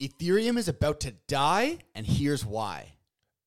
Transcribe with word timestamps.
Ethereum 0.00 0.56
is 0.56 0.66
about 0.66 0.98
to 1.00 1.12
die, 1.28 1.76
and 1.94 2.06
here's 2.06 2.42
why. 2.42 2.94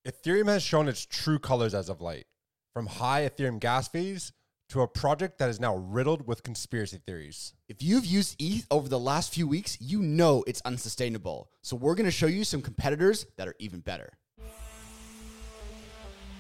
Ethereum 0.08 0.48
has 0.48 0.62
shown 0.62 0.88
its 0.88 1.04
true 1.04 1.40
colors 1.40 1.74
as 1.74 1.90
of 1.90 2.00
late, 2.00 2.28
from 2.76 2.86
high 2.86 3.28
Ethereum 3.28 3.60
gas 3.60 3.88
fees 3.88 4.32
to 4.70 4.82
a 4.82 4.88
project 4.88 5.40
that 5.40 5.50
is 5.50 5.60
now 5.60 5.76
riddled 5.76 6.28
with 6.28 6.44
conspiracy 6.44 7.00
theories. 7.08 7.56
If 7.68 7.82
you've 7.82 8.06
used 8.06 8.36
ETH 8.38 8.68
over 8.70 8.88
the 8.88 9.00
last 9.00 9.34
few 9.34 9.48
weeks, 9.48 9.80
you 9.82 10.04
know 10.04 10.44
it's 10.46 10.62
unsustainable. 10.64 11.50
So 11.64 11.76
we're 11.76 11.96
going 11.96 12.06
to 12.06 12.12
show 12.12 12.28
you 12.28 12.44
some 12.44 12.62
competitors 12.62 13.26
that 13.38 13.48
are 13.48 13.56
even 13.58 13.80
better. 13.80 14.14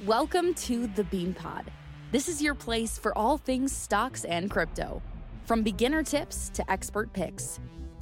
Welcome 0.05 0.53
to 0.53 0.85
the 0.85 1.05
Bean 1.05 1.33
Pod. 1.33 1.71
This 2.11 2.27
is 2.27 2.39
your 2.39 2.53
place 2.53 2.99
for 2.99 3.17
all 3.17 3.39
things 3.39 3.71
stocks 3.71 4.25
and 4.25 4.51
crypto. 4.51 5.01
From 5.45 5.63
beginner 5.63 6.03
tips 6.03 6.49
to 6.49 6.71
expert 6.71 7.11
picks, 7.13 7.59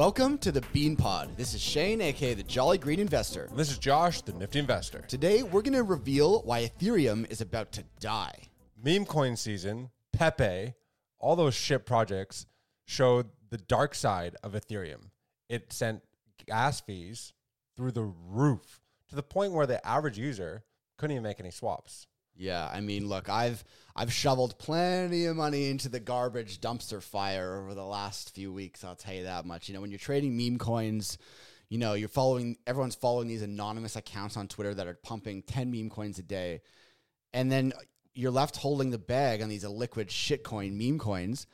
Welcome 0.00 0.38
to 0.38 0.50
the 0.50 0.62
Bean 0.72 0.96
Pod. 0.96 1.36
This 1.36 1.52
is 1.52 1.60
Shane, 1.60 2.00
aka 2.00 2.32
the 2.32 2.42
Jolly 2.42 2.78
Green 2.78 3.00
Investor. 3.00 3.44
And 3.50 3.58
this 3.58 3.70
is 3.70 3.76
Josh, 3.76 4.22
the 4.22 4.32
Nifty 4.32 4.58
Investor. 4.58 5.02
Today, 5.06 5.42
we're 5.42 5.60
going 5.60 5.74
to 5.74 5.82
reveal 5.82 6.40
why 6.40 6.62
Ethereum 6.62 7.30
is 7.30 7.42
about 7.42 7.70
to 7.72 7.84
die. 8.00 8.48
Meme 8.82 9.04
coin 9.04 9.36
season, 9.36 9.90
Pepe, 10.14 10.72
all 11.18 11.36
those 11.36 11.52
shit 11.52 11.84
projects 11.84 12.46
showed 12.86 13.28
the 13.50 13.58
dark 13.58 13.94
side 13.94 14.36
of 14.42 14.54
Ethereum. 14.54 15.10
It 15.50 15.70
sent 15.70 16.00
gas 16.46 16.80
fees 16.80 17.34
through 17.76 17.92
the 17.92 18.10
roof 18.30 18.80
to 19.10 19.14
the 19.14 19.22
point 19.22 19.52
where 19.52 19.66
the 19.66 19.86
average 19.86 20.16
user 20.16 20.64
couldn't 20.96 21.16
even 21.16 21.24
make 21.24 21.40
any 21.40 21.50
swaps. 21.50 22.06
Yeah, 22.40 22.66
I 22.72 22.80
mean, 22.80 23.06
look, 23.06 23.28
I've 23.28 23.62
I've 23.94 24.10
shoveled 24.10 24.58
plenty 24.58 25.26
of 25.26 25.36
money 25.36 25.68
into 25.68 25.90
the 25.90 26.00
garbage 26.00 26.58
dumpster 26.62 27.02
fire 27.02 27.60
over 27.60 27.74
the 27.74 27.84
last 27.84 28.34
few 28.34 28.50
weeks. 28.50 28.82
I'll 28.82 28.96
tell 28.96 29.12
you 29.12 29.24
that 29.24 29.44
much. 29.44 29.68
You 29.68 29.74
know, 29.74 29.82
when 29.82 29.90
you're 29.90 29.98
trading 29.98 30.38
meme 30.38 30.56
coins, 30.56 31.18
you 31.68 31.76
know, 31.76 31.92
you're 31.92 32.08
following 32.08 32.56
everyone's 32.66 32.94
following 32.94 33.28
these 33.28 33.42
anonymous 33.42 33.94
accounts 33.94 34.38
on 34.38 34.48
Twitter 34.48 34.72
that 34.72 34.86
are 34.86 34.94
pumping 34.94 35.42
10 35.42 35.70
meme 35.70 35.90
coins 35.90 36.18
a 36.18 36.22
day. 36.22 36.62
And 37.34 37.52
then 37.52 37.74
you're 38.14 38.30
left 38.30 38.56
holding 38.56 38.90
the 38.90 38.96
bag 38.96 39.42
on 39.42 39.50
these 39.50 39.66
liquid 39.66 40.08
shitcoin 40.08 40.72
meme 40.72 40.98
coins. 40.98 41.46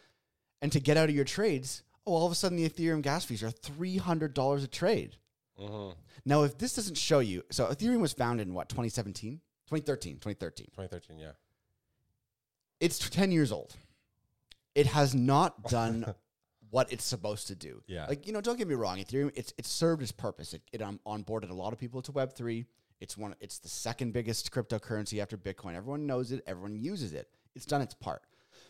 And 0.63 0.71
to 0.71 0.79
get 0.79 0.97
out 0.97 1.09
of 1.09 1.17
your 1.17 1.25
trades, 1.25 1.83
oh, 2.07 2.13
all 2.13 2.27
of 2.27 2.33
a 2.33 2.37
sudden 2.37 2.59
the 2.59 2.69
Ethereum 2.69 3.03
gas 3.03 3.25
fees 3.25 3.43
are 3.43 3.51
$300 3.51 4.63
a 4.63 4.67
trade. 4.69 5.17
Mm-hmm. 5.61 5.99
Now, 6.25 6.45
if 6.45 6.57
this 6.59 6.77
doesn't 6.77 6.97
show 6.97 7.19
you, 7.19 7.43
so 7.51 7.67
Ethereum 7.67 7.99
was 7.99 8.13
founded 8.13 8.47
in 8.47 8.55
what, 8.55 8.69
2017? 8.69 9.41
2013, 9.67 10.15
2013. 10.15 10.67
2013, 10.67 11.19
yeah. 11.19 11.31
It's 12.81 12.99
10 12.99 13.31
years 13.33 13.51
old. 13.53 13.75
It 14.75 14.87
has 14.87 15.15
not 15.15 15.63
done 15.69 16.15
what 16.71 16.93
it's 16.93 17.05
supposed 17.05 17.47
to 17.49 17.55
do. 17.55 17.83
Yeah. 17.87 18.07
Like, 18.07 18.27
you 18.27 18.33
know, 18.33 18.41
don't 18.41 18.59
get 18.59 18.69
me 18.69 18.75
wrong, 18.75 18.99
Ethereum, 18.99 19.33
it's 19.35 19.53
it's 19.57 19.71
served 19.71 20.03
its 20.03 20.13
purpose. 20.13 20.53
It, 20.55 20.63
it 20.73 20.83
um, 20.83 21.01
onboarded 21.07 21.51
a 21.51 21.55
lot 21.55 21.73
of 21.73 21.79
people 21.79 22.03
to 22.03 22.13
Web3. 22.13 22.67
It's 23.01 23.17
one 23.17 23.35
it's 23.41 23.59
the 23.59 23.69
second 23.69 24.13
biggest 24.13 24.51
cryptocurrency 24.51 25.21
after 25.21 25.37
Bitcoin. 25.37 25.75
Everyone 25.75 26.07
knows 26.07 26.33
it, 26.33 26.43
everyone 26.47 26.77
uses 26.77 27.13
it. 27.13 27.29
It's 27.55 27.67
done 27.67 27.83
its 27.83 27.95
part. 27.95 28.23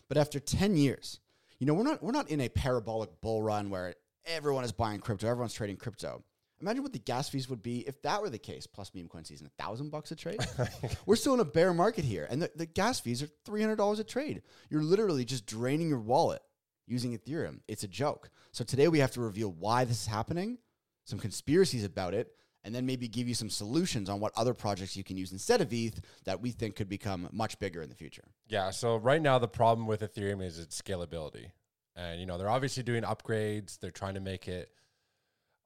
But 0.08 0.18
after 0.18 0.38
10 0.38 0.76
years, 0.76 1.20
you 1.58 1.66
know, 1.66 1.74
we're 1.74 1.84
not 1.84 2.02
we're 2.02 2.12
not 2.12 2.30
in 2.30 2.40
a 2.40 2.48
parabolic 2.48 3.20
bull 3.20 3.42
run 3.42 3.70
where 3.70 3.94
everyone 4.24 4.64
is 4.64 4.72
buying 4.72 5.00
crypto, 5.00 5.28
everyone's 5.28 5.54
trading 5.54 5.76
crypto. 5.76 6.22
Imagine 6.60 6.82
what 6.82 6.92
the 6.92 6.98
gas 6.98 7.28
fees 7.28 7.48
would 7.50 7.62
be 7.62 7.80
if 7.80 8.00
that 8.02 8.22
were 8.22 8.30
the 8.30 8.38
case. 8.38 8.66
Plus 8.66 8.90
meme 8.94 9.08
coin 9.08 9.24
season, 9.24 9.46
a 9.46 9.62
thousand 9.62 9.90
bucks 9.90 10.10
a 10.10 10.16
trade. 10.16 10.40
We're 11.06 11.16
still 11.16 11.34
in 11.34 11.40
a 11.40 11.44
bear 11.44 11.74
market 11.74 12.04
here, 12.04 12.26
and 12.30 12.40
the, 12.40 12.50
the 12.56 12.66
gas 12.66 12.98
fees 13.00 13.22
are 13.22 13.28
three 13.44 13.60
hundred 13.60 13.76
dollars 13.76 13.98
a 13.98 14.04
trade. 14.04 14.42
You're 14.70 14.82
literally 14.82 15.24
just 15.24 15.46
draining 15.46 15.88
your 15.88 16.00
wallet 16.00 16.42
using 16.86 17.16
Ethereum. 17.16 17.60
It's 17.68 17.82
a 17.82 17.88
joke. 17.88 18.30
So 18.52 18.64
today 18.64 18.88
we 18.88 19.00
have 19.00 19.10
to 19.12 19.20
reveal 19.20 19.52
why 19.52 19.84
this 19.84 20.02
is 20.02 20.06
happening, 20.06 20.58
some 21.04 21.18
conspiracies 21.18 21.84
about 21.84 22.14
it, 22.14 22.32
and 22.64 22.74
then 22.74 22.86
maybe 22.86 23.06
give 23.06 23.28
you 23.28 23.34
some 23.34 23.50
solutions 23.50 24.08
on 24.08 24.18
what 24.18 24.32
other 24.36 24.54
projects 24.54 24.96
you 24.96 25.04
can 25.04 25.16
use 25.16 25.32
instead 25.32 25.60
of 25.60 25.72
ETH 25.72 26.00
that 26.24 26.40
we 26.40 26.50
think 26.50 26.74
could 26.74 26.88
become 26.88 27.28
much 27.32 27.58
bigger 27.58 27.82
in 27.82 27.88
the 27.88 27.94
future. 27.94 28.24
Yeah. 28.48 28.70
So 28.70 28.96
right 28.96 29.20
now 29.20 29.38
the 29.38 29.48
problem 29.48 29.86
with 29.86 30.00
Ethereum 30.00 30.42
is 30.42 30.58
its 30.58 30.80
scalability, 30.80 31.50
and 31.94 32.18
you 32.18 32.26
know 32.26 32.38
they're 32.38 32.50
obviously 32.50 32.82
doing 32.82 33.02
upgrades. 33.02 33.78
They're 33.78 33.90
trying 33.90 34.14
to 34.14 34.20
make 34.20 34.48
it 34.48 34.70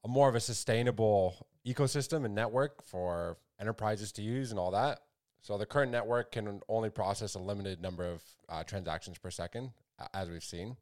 a 0.03 0.07
more 0.07 0.29
of 0.29 0.35
a 0.35 0.39
sustainable 0.39 1.47
ecosystem 1.65 2.25
and 2.25 2.33
network 2.33 2.83
for 2.83 3.37
enterprises 3.59 4.11
to 4.13 4.21
use 4.21 4.51
and 4.51 4.59
all 4.59 4.71
that. 4.71 4.99
So 5.41 5.57
the 5.57 5.65
current 5.65 5.91
network 5.91 6.31
can 6.31 6.61
only 6.69 6.89
process 6.89 7.35
a 7.35 7.39
limited 7.39 7.81
number 7.81 8.05
of 8.05 8.21
uh, 8.47 8.63
transactions 8.63 9.17
per 9.17 9.31
second, 9.31 9.71
as 10.13 10.29
we've 10.29 10.43
seen, 10.43 10.77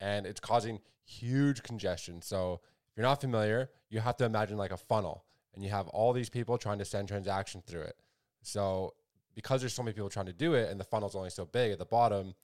and 0.00 0.26
it's 0.26 0.40
causing 0.40 0.80
huge 1.06 1.62
congestion. 1.62 2.20
So 2.20 2.60
if 2.62 2.96
you're 2.96 3.06
not 3.06 3.20
familiar, 3.20 3.70
you 3.88 4.00
have 4.00 4.16
to 4.18 4.24
imagine 4.24 4.56
like 4.56 4.72
a 4.72 4.76
funnel, 4.76 5.24
and 5.54 5.64
you 5.64 5.70
have 5.70 5.88
all 5.88 6.12
these 6.12 6.28
people 6.28 6.58
trying 6.58 6.78
to 6.78 6.84
send 6.84 7.08
transactions 7.08 7.64
through 7.66 7.82
it. 7.82 7.96
So 8.42 8.94
because 9.34 9.60
there's 9.60 9.74
so 9.74 9.82
many 9.82 9.94
people 9.94 10.10
trying 10.10 10.26
to 10.26 10.32
do 10.32 10.54
it, 10.54 10.70
and 10.70 10.78
the 10.78 10.84
funnel's 10.84 11.16
only 11.16 11.30
so 11.30 11.46
big 11.46 11.72
at 11.72 11.78
the 11.78 11.84
bottom, 11.86 12.34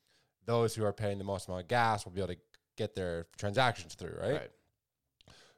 those 0.47 0.75
who 0.75 0.85
are 0.85 0.93
paying 0.93 1.19
the 1.19 1.25
most 1.25 1.47
amount 1.47 1.63
of 1.63 1.69
gas 1.69 2.05
will 2.05 2.13
be 2.13 2.21
able 2.21 2.35
to 2.35 2.41
get 2.77 2.95
their 2.95 3.27
transactions 3.37 3.95
through, 3.95 4.17
right? 4.19 4.33
right. 4.33 4.51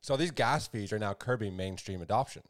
So 0.02 0.16
these 0.16 0.32
gas 0.32 0.66
fees 0.66 0.92
are 0.92 0.98
now 0.98 1.14
curbing 1.14 1.56
mainstream 1.56 2.02
adoption. 2.02 2.42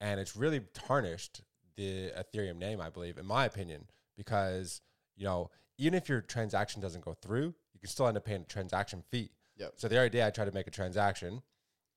And 0.00 0.18
it's 0.18 0.36
really 0.36 0.60
tarnished 0.74 1.42
the 1.76 2.10
Ethereum 2.10 2.56
name, 2.56 2.80
I 2.80 2.90
believe, 2.90 3.16
in 3.16 3.26
my 3.26 3.44
opinion, 3.44 3.86
because, 4.16 4.80
you 5.16 5.24
know, 5.24 5.50
even 5.78 5.94
if 5.94 6.08
your 6.08 6.20
transaction 6.20 6.82
doesn't 6.82 7.04
go 7.04 7.14
through, 7.14 7.54
you 7.72 7.80
can 7.80 7.88
still 7.88 8.06
end 8.06 8.16
up 8.16 8.24
paying 8.24 8.42
a 8.42 8.44
transaction 8.44 9.02
fee. 9.10 9.30
Yep. 9.56 9.74
So 9.76 9.88
the 9.88 9.98
other 9.98 10.08
day 10.08 10.26
I 10.26 10.30
tried 10.30 10.46
to 10.46 10.52
make 10.52 10.66
a 10.66 10.70
transaction 10.70 11.42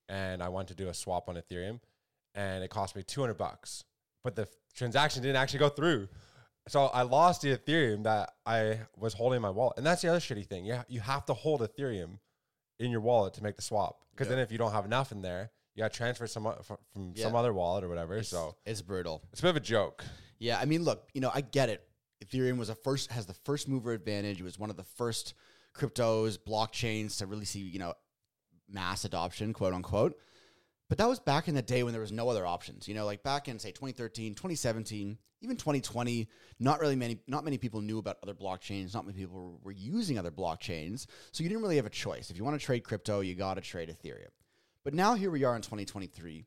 and 0.09 0.43
I 0.43 0.49
wanted 0.49 0.77
to 0.77 0.83
do 0.83 0.89
a 0.89 0.93
swap 0.93 1.27
on 1.27 1.35
Ethereum 1.35 1.79
and 2.35 2.63
it 2.63 2.69
cost 2.69 2.95
me 2.95 3.03
200 3.03 3.35
bucks, 3.35 3.83
but 4.23 4.35
the 4.35 4.47
transaction 4.75 5.21
didn't 5.21 5.37
actually 5.37 5.59
go 5.59 5.69
through. 5.69 6.07
So 6.67 6.85
I 6.85 7.01
lost 7.01 7.41
the 7.41 7.57
Ethereum 7.57 8.03
that 8.03 8.33
I 8.45 8.79
was 8.97 9.13
holding 9.13 9.37
in 9.37 9.41
my 9.41 9.49
wallet. 9.49 9.77
And 9.77 9.85
that's 9.85 10.01
the 10.01 10.09
other 10.09 10.19
shitty 10.19 10.45
thing. 10.45 10.65
Yeah, 10.65 10.83
you 10.87 11.01
have 11.01 11.25
to 11.25 11.33
hold 11.33 11.61
Ethereum 11.61 12.19
in 12.79 12.91
your 12.91 13.01
wallet 13.01 13.33
to 13.35 13.43
make 13.43 13.55
the 13.55 13.61
swap. 13.61 14.02
Because 14.13 14.29
then 14.29 14.40
if 14.40 14.51
you 14.51 14.57
don't 14.57 14.72
have 14.72 14.85
enough 14.85 15.12
in 15.12 15.22
there, 15.22 15.51
you 15.75 15.84
got 15.84 15.91
to 15.91 15.97
transfer 15.97 16.28
some 16.28 16.44
from, 16.63 16.78
from 16.94 17.13
some 17.16 17.35
other 17.35 17.53
wallet 17.53 17.84
or 17.84 17.90
whatever. 17.90 18.18
It's, 18.18 18.29
so 18.29 18.56
it's 18.66 18.81
brutal. 18.81 19.24
It's 19.31 19.40
a 19.41 19.44
bit 19.44 19.50
of 19.50 19.57
a 19.57 19.62
joke. 19.62 20.06
Yeah, 20.40 20.59
I 20.59 20.66
mean, 20.66 20.84
look, 20.84 21.07
you 21.13 21.22
know, 21.22 21.31
I 21.34 21.41
get 21.41 21.69
it. 21.69 21.84
Ethereum 22.24 22.57
was 22.57 22.69
a 22.69 22.75
first 22.75 23.12
has 23.12 23.25
the 23.25 23.34
first 23.34 23.68
mover 23.68 23.91
advantage. 23.91 24.40
It 24.40 24.44
was 24.44 24.59
one 24.59 24.69
of 24.69 24.78
the 24.78 24.84
first 24.84 25.34
cryptos, 25.75 26.38
blockchains 26.38 27.18
to 27.18 27.25
really 27.25 27.46
see, 27.46 27.59
you 27.59 27.79
know, 27.79 27.94
mass 28.69 29.06
adoption, 29.06 29.53
quote 29.53 29.74
unquote. 29.74 30.18
But 30.93 30.99
that 30.99 31.09
was 31.09 31.19
back 31.19 31.47
in 31.47 31.55
the 31.55 31.63
day 31.63 31.81
when 31.81 31.91
there 31.91 32.01
was 32.03 32.11
no 32.11 32.29
other 32.29 32.45
options. 32.45 32.87
You 32.87 32.93
know, 32.93 33.03
like 33.03 33.23
back 33.23 33.47
in 33.47 33.57
say 33.57 33.71
2013, 33.71 34.35
2017, 34.35 35.17
even 35.41 35.57
2020, 35.57 36.29
not 36.59 36.79
really 36.79 36.95
many 36.95 37.17
not 37.25 37.43
many 37.43 37.57
people 37.57 37.81
knew 37.81 37.97
about 37.97 38.17
other 38.21 38.35
blockchains, 38.35 38.93
not 38.93 39.03
many 39.03 39.17
people 39.17 39.59
were, 39.63 39.71
using 39.71 40.19
other 40.19 40.29
blockchains. 40.29 41.07
So 41.31 41.41
you 41.41 41.49
didn't 41.49 41.63
really 41.63 41.77
have 41.77 41.87
a 41.87 41.89
choice. 41.89 42.29
If 42.29 42.37
you 42.37 42.43
want 42.43 42.59
to 42.59 42.63
trade 42.63 42.83
crypto, 42.83 43.21
you 43.21 43.33
got 43.33 43.55
to 43.55 43.61
trade 43.61 43.89
Ethereum. 43.89 44.29
But 44.83 44.93
now 44.93 45.15
here 45.15 45.31
we 45.31 45.43
are 45.43 45.55
in 45.55 45.63
2023. 45.63 46.45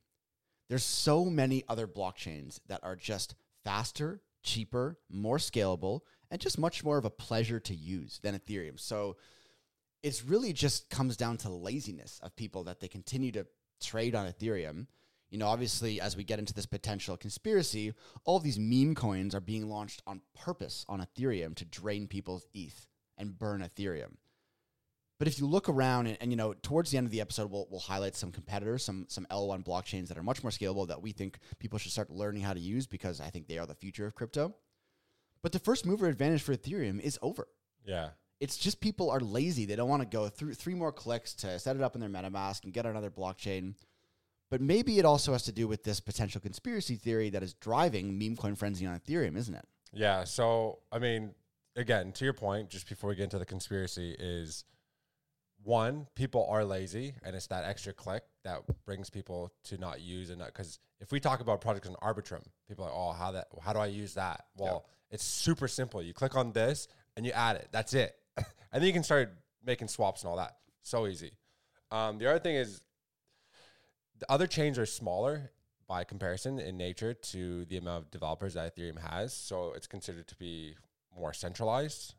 There's 0.68 0.84
so 0.84 1.24
many 1.24 1.64
other 1.68 1.88
blockchains 1.88 2.60
that 2.68 2.84
are 2.84 2.94
just 2.94 3.34
faster, 3.64 4.22
cheaper, 4.44 4.96
more 5.10 5.38
scalable, 5.38 6.02
and 6.30 6.40
just 6.40 6.56
much 6.56 6.84
more 6.84 6.98
of 6.98 7.04
a 7.04 7.10
pleasure 7.10 7.58
to 7.58 7.74
use 7.74 8.20
than 8.22 8.38
Ethereum. 8.38 8.78
So 8.78 9.16
it's 10.04 10.24
really 10.24 10.53
just 10.53 10.88
comes 10.88 11.16
down 11.16 11.36
to 11.38 11.48
laziness 11.48 12.21
of 12.22 12.36
people 12.36 12.62
that 12.62 12.78
they 12.78 12.86
continue 12.86 13.32
to 13.32 13.44
trade 13.80 14.14
on 14.14 14.26
Ethereum. 14.26 14.86
You 15.30 15.38
know, 15.38 15.48
obviously, 15.48 16.00
as 16.00 16.16
we 16.16 16.24
get 16.24 16.38
into 16.38 16.54
this 16.54 16.66
potential 16.66 17.16
conspiracy, 17.16 17.92
all 18.24 18.38
these 18.38 18.58
meme 18.58 18.94
coins 18.94 19.34
are 19.34 19.40
being 19.40 19.68
launched 19.68 20.02
on 20.06 20.20
purpose 20.34 20.84
on 20.88 21.04
Ethereum 21.04 21.54
to 21.56 21.64
drain 21.64 22.06
people's 22.06 22.46
ETH 22.54 22.86
and 23.18 23.38
burn 23.38 23.60
Ethereum. 23.60 24.16
But 25.18 25.28
if 25.28 25.38
you 25.38 25.46
look 25.46 25.68
around 25.68 26.06
and, 26.06 26.18
and, 26.20 26.30
you 26.30 26.36
know, 26.36 26.52
towards 26.52 26.90
the 26.90 26.98
end 26.98 27.06
of 27.06 27.10
the 27.10 27.22
episode, 27.22 27.50
we'll, 27.50 27.66
we'll 27.70 27.80
highlight 27.80 28.14
some 28.14 28.30
competitors, 28.30 28.84
some 28.84 29.06
some 29.08 29.26
L1 29.30 29.64
blockchains 29.64 30.08
that 30.08 30.18
are 30.18 30.22
much 30.22 30.42
more 30.42 30.50
scalable 30.50 30.86
that 30.88 31.00
we 31.00 31.12
think 31.12 31.38
people 31.58 31.78
should 31.78 31.92
start 31.92 32.10
learning 32.10 32.42
how 32.42 32.52
to 32.52 32.60
use 32.60 32.86
because 32.86 33.20
I 33.20 33.30
think 33.30 33.48
they 33.48 33.58
are 33.58 33.66
the 33.66 33.74
future 33.74 34.06
of 34.06 34.14
crypto. 34.14 34.54
But 35.42 35.52
the 35.52 35.58
first 35.58 35.86
mover 35.86 36.06
advantage 36.06 36.42
for 36.42 36.54
Ethereum 36.54 37.00
is 37.00 37.18
over. 37.22 37.48
Yeah. 37.84 38.10
It's 38.41 38.56
just 38.56 38.80
people 38.80 39.10
are 39.10 39.21
lazy. 39.21 39.65
They 39.65 39.77
don't 39.77 39.88
want 39.88 40.03
to 40.03 40.09
go 40.09 40.28
through 40.28 40.54
three 40.54 40.74
more 40.74 40.92
clicks 40.92 41.33
to 41.34 41.59
set 41.59 41.77
it 41.77 41.83
up 41.83 41.94
in 41.94 42.00
their 42.00 42.10
MetaMask 42.10 42.65
and 42.65 42.72
get 42.72 42.84
another 42.84 43.10
blockchain. 43.10 43.74
But 44.50 44.60
maybe 44.60 44.98
it 44.98 45.04
also 45.04 45.33
has 45.33 45.42
to 45.44 45.53
do 45.53 45.66
with 45.66 45.83
this 45.83 46.00
potential 46.00 46.41
conspiracy 46.41 46.97
theory 46.97 47.30
that 47.30 47.42
is 47.42 47.54
driving 47.54 48.18
meme 48.18 48.36
coin 48.36 48.54
frenzy 48.54 48.86
on 48.86 48.98
Ethereum, 48.98 49.36
isn't 49.36 49.54
it? 49.54 49.65
Yeah. 49.92 50.24
So, 50.24 50.80
I 50.92 50.98
mean, 50.98 51.34
again, 51.74 52.12
to 52.12 52.24
your 52.24 52.34
point, 52.34 52.71
just 52.71 52.88
before 52.88 53.10
we 53.10 53.16
get 53.16 53.24
into 53.24 53.38
the 53.38 53.47
conspiracy, 53.47 54.15
is 54.18 54.65
one, 55.65 56.06
people 56.15 56.47
are 56.48 56.65
lazy, 56.65 57.15
and 57.24 57.34
it's 57.34 57.48
that 57.48 57.65
extra 57.65 57.92
click 57.92 58.22
that 58.44 58.60
brings 58.84 59.10
people 59.10 59.53
to 59.65 59.78
not 59.78 60.00
use 60.00 60.30
it. 60.30 60.38
Because 60.38 60.78
if 61.00 61.10
we 61.10 61.18
talk 61.18 61.41
about 61.41 61.60
projects 61.60 61.88
in 61.88 61.94
Arbitrum, 61.94 62.44
people 62.68 62.84
are 62.84 62.88
like, 62.88 62.97
oh, 62.97 63.12
how 63.12 63.33
that? 63.33 63.48
How 63.60 63.72
do 63.72 63.80
I 63.80 63.86
use 63.86 64.15
that? 64.15 64.44
Well, 64.56 64.86
it's 65.10 65.24
super 65.24 65.66
simple. 65.66 66.03
You 66.03 66.15
click 66.15 66.36
on 66.36 66.53
this 66.53 66.86
and 67.16 67.27
you 67.27 67.33
add 67.33 67.56
it. 67.56 67.68
That's 67.72 67.94
it, 67.94 68.15
and 68.72 68.83
then 68.83 68.84
you 68.84 68.92
can 68.92 69.03
start 69.03 69.34
making 69.65 69.88
swaps 69.88 70.22
and 70.22 70.30
all 70.30 70.36
that. 70.36 70.56
So 70.83 71.06
easy. 71.06 71.33
Um, 71.91 72.18
the 72.18 72.28
other 72.28 72.38
thing 72.38 72.56
is, 72.56 72.83
the 74.18 74.30
other 74.30 74.47
chains 74.47 74.78
are 74.78 74.86
smaller 74.86 75.50
by 75.86 76.04
comparison 76.04 76.59
in 76.59 76.77
nature 76.77 77.15
to 77.15 77.65
the 77.66 77.77
amount 77.77 78.04
of 78.04 78.10
developers 78.10 78.54
that 78.54 78.74
Ethereum 78.74 78.98
has. 79.10 79.33
So 79.34 79.72
it's 79.77 79.86
considered 79.86 80.27
to 80.28 80.36
be 80.36 80.74
more 81.15 81.33
centralized, 81.33 82.15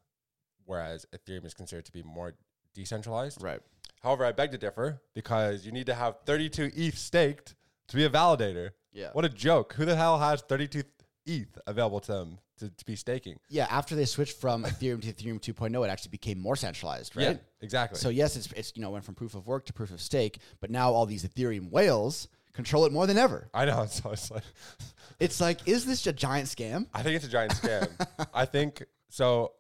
whereas 0.66 1.06
Ethereum 1.16 1.46
is 1.46 1.54
considered 1.54 1.86
to 1.86 1.92
be 1.92 2.04
more 2.04 2.34
decentralized. 2.74 3.42
Right. 3.42 3.60
However, 4.02 4.26
I 4.26 4.32
beg 4.32 4.52
to 4.52 4.58
differ 4.58 5.02
because 5.14 5.66
you 5.66 5.72
need 5.72 5.88
to 5.88 5.96
have 5.96 6.18
32 6.26 6.72
ETH 6.76 6.98
staked 6.98 7.56
to 7.88 7.96
be 7.96 8.06
a 8.06 8.10
validator. 8.10 8.72
Yeah. 8.94 9.10
What 9.14 9.26
a 9.26 9.30
joke. 9.30 9.74
Who 9.74 9.86
the 9.86 9.96
hell 9.96 10.20
has 10.20 10.42
32 10.42 10.84
ETH 11.26 11.58
available 11.66 12.00
to 12.02 12.12
them 12.12 12.40
to, 12.58 12.70
to 12.70 12.86
be 12.86 12.96
staking? 12.96 13.40
Yeah, 13.50 13.68
after 13.70 13.96
they 13.96 14.06
switched 14.06 14.40
from 14.40 14.64
Ethereum 14.64 15.02
to 15.02 15.14
Ethereum 15.14 15.40
2.0, 15.40 15.86
it 15.86 15.90
actually 15.90 16.10
became 16.10 16.40
more 16.40 16.56
centralized, 16.56 17.16
right? 17.16 17.24
Yeah, 17.24 17.38
exactly. 17.62 18.00
So 18.00 18.10
yes, 18.10 18.36
it's 18.36 18.52
it's 18.54 18.74
you 18.76 18.82
know 18.82 18.90
went 18.90 19.06
from 19.06 19.16
proof 19.16 19.36
of 19.36 19.48
work 19.48 19.66
to 19.68 19.74
proof 19.74 19.92
of 19.92 20.02
stake, 20.02 20.40
but 20.60 20.70
now 20.70 20.92
all 20.92 21.06
these 21.06 21.26
Ethereum 21.26 21.70
whales 21.72 22.28
control 22.54 22.86
it 22.86 22.92
more 22.92 23.08
than 23.08 23.18
ever. 23.18 23.50
I 23.54 23.66
know. 23.66 23.86
So 23.86 24.12
it's 24.12 24.32
like, 24.32 24.44
It's 25.20 25.42
like, 25.42 25.68
is 25.68 25.86
this 25.86 26.06
a 26.06 26.14
giant 26.14 26.48
scam? 26.48 26.88
I 26.94 27.02
think 27.02 27.16
it's 27.16 27.26
a 27.26 27.30
giant 27.30 27.54
scam. 27.54 27.90
I 28.34 28.46
think 28.46 28.84
so. 29.10 29.54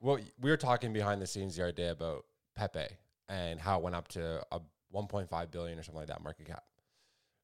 Well, 0.00 0.18
we 0.40 0.50
were 0.50 0.56
talking 0.56 0.92
behind 0.92 1.20
the 1.20 1.26
scenes 1.26 1.56
the 1.56 1.64
other 1.64 1.72
day 1.72 1.88
about 1.88 2.24
Pepe 2.54 2.86
and 3.28 3.60
how 3.60 3.78
it 3.78 3.82
went 3.82 3.94
up 3.94 4.08
to 4.08 4.42
a 4.50 4.60
1.5 4.94 5.50
billion 5.50 5.78
or 5.78 5.82
something 5.82 5.98
like 6.00 6.08
that 6.08 6.22
market 6.22 6.46
cap. 6.46 6.64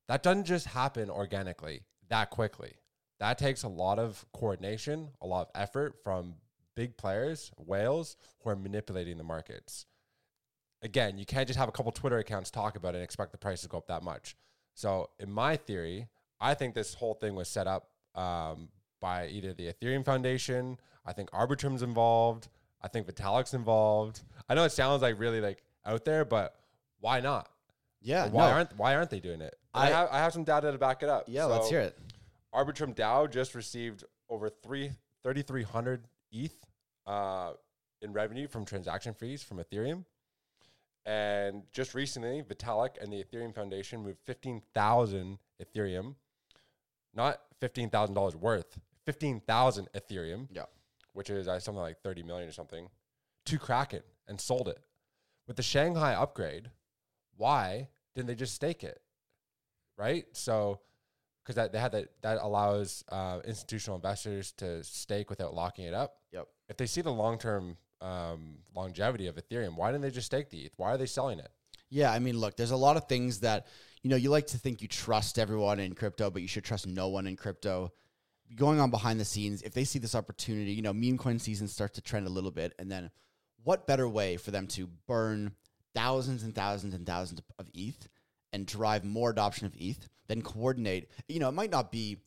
That 0.08 0.23
doesn't 0.23 0.44
just 0.44 0.67
happen 0.67 1.11
organically 1.11 1.82
that 2.08 2.31
quickly. 2.31 2.73
That 3.19 3.39
takes 3.39 3.63
a 3.63 3.69
lot 3.69 3.99
of 3.99 4.25
coordination, 4.33 5.11
a 5.21 5.27
lot 5.27 5.49
of 5.49 5.61
effort 5.61 5.97
from 6.05 6.35
big 6.75 6.97
players, 6.97 7.51
whales 7.57 8.17
who 8.43 8.51
are 8.51 8.57
manipulating 8.57 9.17
the 9.17 9.25
markets. 9.25 9.87
Again, 10.83 11.19
you 11.19 11.25
can't 11.25 11.47
just 11.47 11.59
have 11.59 11.69
a 11.69 11.73
couple 11.73 11.91
Twitter 11.93 12.19
accounts 12.19 12.51
talk 12.51 12.77
about 12.77 12.95
it 12.95 12.99
and 12.99 13.05
expect 13.05 13.33
the 13.33 13.39
price 13.39 13.63
to 13.63 13.69
go 13.69 13.79
up 13.79 13.87
that 13.89 14.03
much. 14.03 14.37
So, 14.75 15.09
in 15.19 15.33
my 15.33 15.57
theory, 15.57 16.07
I 16.39 16.53
think 16.55 16.75
this 16.75 16.93
whole 16.93 17.15
thing 17.15 17.35
was 17.35 17.49
set 17.49 17.67
up 17.67 17.89
um, 18.15 18.69
by 19.01 19.29
either 19.29 19.55
the 19.55 19.73
Ethereum 19.73 20.05
Foundation. 20.05 20.79
I 21.07 21.15
think 21.15 21.31
Arbitrum's 21.33 21.83
involved. 21.83 22.49
I 22.83 22.89
think 22.89 23.07
Vitalik's 23.07 23.55
involved. 23.55 24.21
I 24.49 24.55
know 24.55 24.65
it 24.65 24.73
sounds 24.73 25.01
like 25.01 25.19
really 25.19 25.41
like 25.41 25.62
out 25.87 26.05
there, 26.05 26.27
but 26.27 26.55
why 27.01 27.21
not? 27.21 27.49
Yeah. 28.03 28.29
why 28.29 28.49
no. 28.49 28.55
aren't 28.55 28.77
Why 28.77 28.95
aren't 28.95 29.11
they 29.11 29.21
doing 29.21 29.41
it? 29.41 29.57
I, 29.75 29.87
I- 29.87 29.91
have 29.91 30.09
I 30.12 30.19
have 30.19 30.33
some 30.33 30.45
data 30.45 30.71
to 30.71 30.79
back 30.79 31.03
it 31.03 31.09
up. 31.09 31.25
Yeah, 31.27 31.45
let's 31.45 31.71
hear 31.71 31.81
it. 31.81 31.99
Arbitrum 32.56 32.94
DAO 32.94 33.31
just 33.31 33.55
received 33.55 34.05
over 34.31 34.49
three 34.49 34.91
thirty 35.23 35.43
three 35.43 35.62
hundred 35.62 36.06
ETH 36.32 36.56
uh, 37.06 37.53
in 38.03 38.12
revenue 38.12 38.49
from 38.49 38.64
transaction 38.64 39.14
fees 39.14 39.43
from 39.43 39.58
Ethereum. 39.58 40.05
And 41.05 41.62
just 41.73 41.94
recently, 41.94 42.43
Vitalik 42.43 43.00
and 43.00 43.12
the 43.12 43.23
Ethereum 43.23 43.55
Foundation 43.55 44.03
moved 44.03 44.19
15,000 44.25 45.38
Ethereum, 45.62 46.17
not 47.14 47.43
$15,000 47.62 48.35
worth, 48.35 48.76
15,000 49.05 49.88
Ethereum, 49.94 50.49
Yeah. 50.50 50.64
which 51.12 51.31
is 51.31 51.47
uh, 51.47 51.61
something 51.61 51.81
like 51.81 52.02
30 52.02 52.25
million 52.25 52.49
or 52.49 52.52
something, 52.52 52.88
to 53.44 53.56
Kraken 53.59 54.02
and 54.26 54.41
sold 54.41 54.67
it. 54.67 54.81
With 55.47 55.56
the 55.56 55.62
Shanghai 55.62 56.12
upgrade, 56.14 56.73
why 57.37 57.88
didn't 58.17 58.26
they 58.26 58.35
just 58.35 58.55
stake 58.56 58.82
it? 58.82 59.00
Right? 59.97 60.26
So, 60.32 60.81
because 61.47 61.55
that 61.55 61.73
they 61.73 61.79
had 61.79 61.93
that 61.93 62.09
that 62.23 62.39
allows 62.43 63.05
uh, 63.11 63.39
institutional 63.45 63.97
investors 63.97 64.53
to 64.53 64.83
stake 64.83 65.31
without 65.31 65.55
locking 65.55 65.85
it 65.85 65.95
up. 65.95 66.17
Yep. 66.33 66.49
If 66.69 66.77
they 66.77 66.87
see 66.87 67.03
the 67.03 67.13
long 67.13 67.39
term 67.39 67.77
um, 68.01 68.59
longevity 68.75 69.29
of 69.29 69.37
Ethereum, 69.37 69.77
why 69.77 69.93
didn't 69.93 70.03
they 70.03 70.11
just 70.11 70.27
stake 70.27 70.51
the 70.51 70.59
ETH? 70.59 70.73
Why 70.77 70.91
are 70.91 70.99
they 70.99 71.07
selling 71.07 71.39
it? 71.39 71.49
Yeah, 71.89 72.11
I 72.11 72.19
mean, 72.19 72.39
look, 72.39 72.57
there's 72.57 72.73
a 72.73 72.77
lot 72.77 72.97
of 72.97 73.07
things 73.09 73.41
that 73.41 73.69
you 74.03 74.11
know 74.11 74.17
you 74.17 74.31
like 74.31 74.49
to 74.49 74.59
think 74.59 74.83
you 74.83 74.89
trust 74.89 75.39
everyone 75.39 75.79
in 75.79 75.95
crypto, 75.95 76.31
but 76.31 76.43
you 76.43 76.49
should 76.49 76.65
trust 76.65 76.87
no 76.87 77.09
one 77.09 77.29
in 77.29 77.37
crypto. 77.37 77.93
Going 78.55 78.81
on 78.81 78.91
behind 78.91 79.21
the 79.21 79.25
scenes, 79.25 79.63
if 79.63 79.73
they 79.73 79.85
see 79.85 79.99
this 79.99 80.15
opportunity, 80.15 80.73
you 80.73 80.83
know, 80.83 80.93
meme 80.93 81.19
coin 81.19 81.39
season 81.39 81.69
starts 81.69 81.95
to 81.95 82.01
trend 82.01 82.27
a 82.27 82.31
little 82.31 82.51
bit, 82.51 82.75
and 82.79 82.91
then 82.91 83.11
what 83.63 83.87
better 83.87 84.09
way 84.09 84.37
for 84.37 84.51
them 84.51 84.67
to 84.69 84.89
burn 85.07 85.53
thousands 85.95 86.43
and 86.43 86.55
thousands 86.55 86.95
and 86.95 87.07
thousands 87.07 87.41
of 87.59 87.69
ETH 87.73 88.09
and 88.53 88.67
drive 88.67 89.05
more 89.05 89.31
adoption 89.31 89.67
of 89.67 89.75
ETH 89.77 90.09
than 90.28 90.43
coordinate? 90.43 91.11
You 91.28 91.40
know, 91.40 91.49
it 91.49 91.52
might 91.52 91.70
not 91.70 91.90
be. 91.90 92.19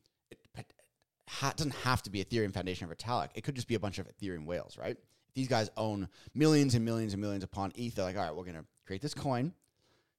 It 0.56 1.56
doesn't 1.56 1.74
have 1.76 2.02
to 2.02 2.10
be 2.10 2.24
Ethereum 2.24 2.52
Foundation 2.52 2.90
or 2.90 2.94
Vitalik. 2.94 3.28
It 3.34 3.44
could 3.44 3.54
just 3.54 3.68
be 3.68 3.76
a 3.76 3.80
bunch 3.80 3.98
of 3.98 4.08
Ethereum 4.08 4.46
whales, 4.46 4.76
right? 4.76 4.96
If 4.96 5.34
these 5.34 5.48
guys 5.48 5.70
own 5.76 6.08
millions 6.34 6.74
and 6.74 6.84
millions 6.84 7.12
and 7.12 7.22
millions 7.22 7.44
upon 7.44 7.72
ETH, 7.76 7.94
they're 7.94 8.04
like, 8.04 8.16
all 8.16 8.24
right, 8.24 8.34
we're 8.34 8.44
gonna 8.44 8.64
create 8.84 9.00
this 9.00 9.14
coin, 9.14 9.52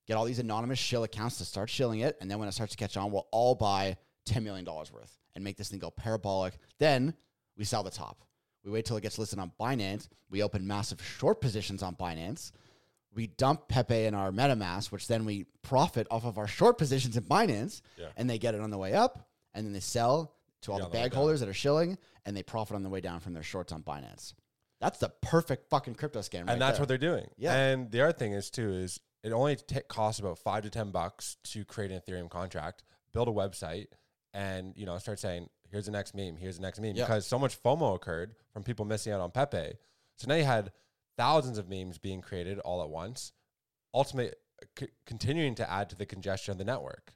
get 0.08 0.16
all 0.16 0.24
these 0.24 0.40
anonymous 0.40 0.80
shill 0.80 1.04
accounts 1.04 1.38
to 1.40 1.46
start 1.46 1.70
shilling 1.70 2.00
it, 2.00 2.18
and 2.22 2.32
then 2.32 2.40
when 2.40 2.48
it 2.48 2.54
starts 2.54 2.72
to 2.72 2.78
catch 2.78 2.96
on, 2.96 3.12
we'll 3.12 3.28
all 3.32 3.56
buy 3.56 3.98
$10 4.26 4.42
million 4.44 4.66
worth 4.66 5.20
and 5.36 5.44
make 5.44 5.58
this 5.58 5.70
thing 5.70 5.80
go 5.80 5.92
parabolic. 5.92 6.54
Then 6.80 7.14
we 7.58 7.66
sell 7.66 7.84
the 7.84 7.92
top. 7.92 8.22
We 8.64 8.72
wait 8.72 8.86
till 8.86 8.96
it 8.96 9.02
gets 9.02 9.20
listed 9.20 9.40
on 9.40 9.52
Binance. 9.60 10.08
We 10.30 10.44
open 10.44 10.66
massive 10.66 11.04
short 11.04 11.42
positions 11.42 11.84
on 11.84 11.96
Binance. 11.96 12.52
We 13.14 13.28
dump 13.28 13.68
Pepe 13.68 14.06
in 14.06 14.14
our 14.14 14.32
MetaMask, 14.32 14.92
which 14.92 15.08
then 15.08 15.26
we 15.26 15.46
profit 15.64 16.08
off 16.10 16.24
of 16.26 16.38
our 16.38 16.48
short 16.48 16.78
positions 16.78 17.18
in 17.18 17.24
Binance, 17.24 17.82
Yeah. 17.98 18.08
and 18.16 18.30
they 18.30 18.38
get 18.40 18.56
it 18.56 18.62
on 18.62 18.70
the 18.72 18.78
way 18.78 18.94
up, 18.94 19.28
and 19.54 19.66
then 19.66 19.74
they 19.74 19.80
sell 19.82 20.34
to 20.62 20.72
all 20.72 20.80
Yeah, 20.80 20.86
the 20.86 20.92
bag 20.92 21.12
down. 21.12 21.18
holders 21.18 21.40
that 21.42 21.50
are 21.50 21.54
shilling, 21.54 21.98
and 22.26 22.38
they 22.38 22.44
profit 22.44 22.76
on 22.76 22.84
the 22.84 22.90
way 22.90 23.02
down 23.02 23.20
from 23.20 23.34
their 23.34 23.44
shorts 23.44 23.74
on 23.74 23.84
Binance. 23.84 24.34
That's 24.80 25.00
the 25.00 25.10
perfect 25.10 25.70
fucking 25.70 25.96
crypto 25.96 26.20
scam, 26.20 26.46
right 26.48 26.54
and 26.54 26.62
that's 26.62 26.78
there. 26.78 26.84
what 26.84 26.88
they're 26.88 26.98
doing. 26.98 27.30
Yeah. 27.38 27.54
And 27.56 27.92
the 27.92 28.02
other 28.02 28.14
thing 28.14 28.32
is 28.34 28.50
too 28.50 28.72
is 28.74 29.00
it 29.24 29.32
only 29.32 29.56
ta 29.58 29.82
costs 29.88 30.20
about 30.20 30.40
five 30.40 30.64
to 30.64 30.70
ten 30.70 30.90
bucks 30.92 31.38
to 31.46 31.64
create 31.66 31.92
an 31.92 32.00
Ethereum 32.00 32.30
contract, 32.30 32.84
build 33.12 33.28
a 33.28 33.32
website, 33.32 33.88
and 34.34 34.76
you 34.78 34.86
know 34.86 34.98
start 34.98 35.20
saying, 35.20 35.50
"Here's 35.70 35.86
the 35.86 35.92
next 35.92 36.16
meme. 36.16 36.38
Here's 36.38 36.56
the 36.56 36.62
next 36.64 36.80
meme." 36.80 36.96
Yeah. 36.96 37.04
Because 37.04 37.28
so 37.28 37.38
much 37.38 37.62
FOMO 37.62 37.94
occurred 37.96 38.36
from 38.54 38.64
people 38.64 38.86
missing 38.86 39.12
out 39.14 39.22
on 39.22 39.30
Pepe. 39.32 39.74
So 40.18 40.28
now 40.28 40.36
you 40.36 40.44
had 40.46 40.72
thousands 41.18 41.58
of 41.58 41.70
memes 41.70 41.98
being 41.98 42.22
created 42.22 42.60
all 42.60 42.82
at 42.84 42.90
once, 42.90 43.32
ultimately 43.94 44.34
c- 44.80 44.88
continuing 45.06 45.56
to 45.56 45.70
add 45.70 45.90
to 45.90 45.96
the 45.96 46.06
congestion 46.06 46.52
of 46.52 46.58
the 46.58 46.66
network. 46.66 47.14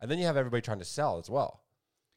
And 0.00 0.10
then 0.10 0.18
you 0.18 0.26
have 0.26 0.36
everybody 0.36 0.60
trying 0.62 0.78
to 0.78 0.84
sell 0.84 1.18
as 1.18 1.28
well, 1.28 1.62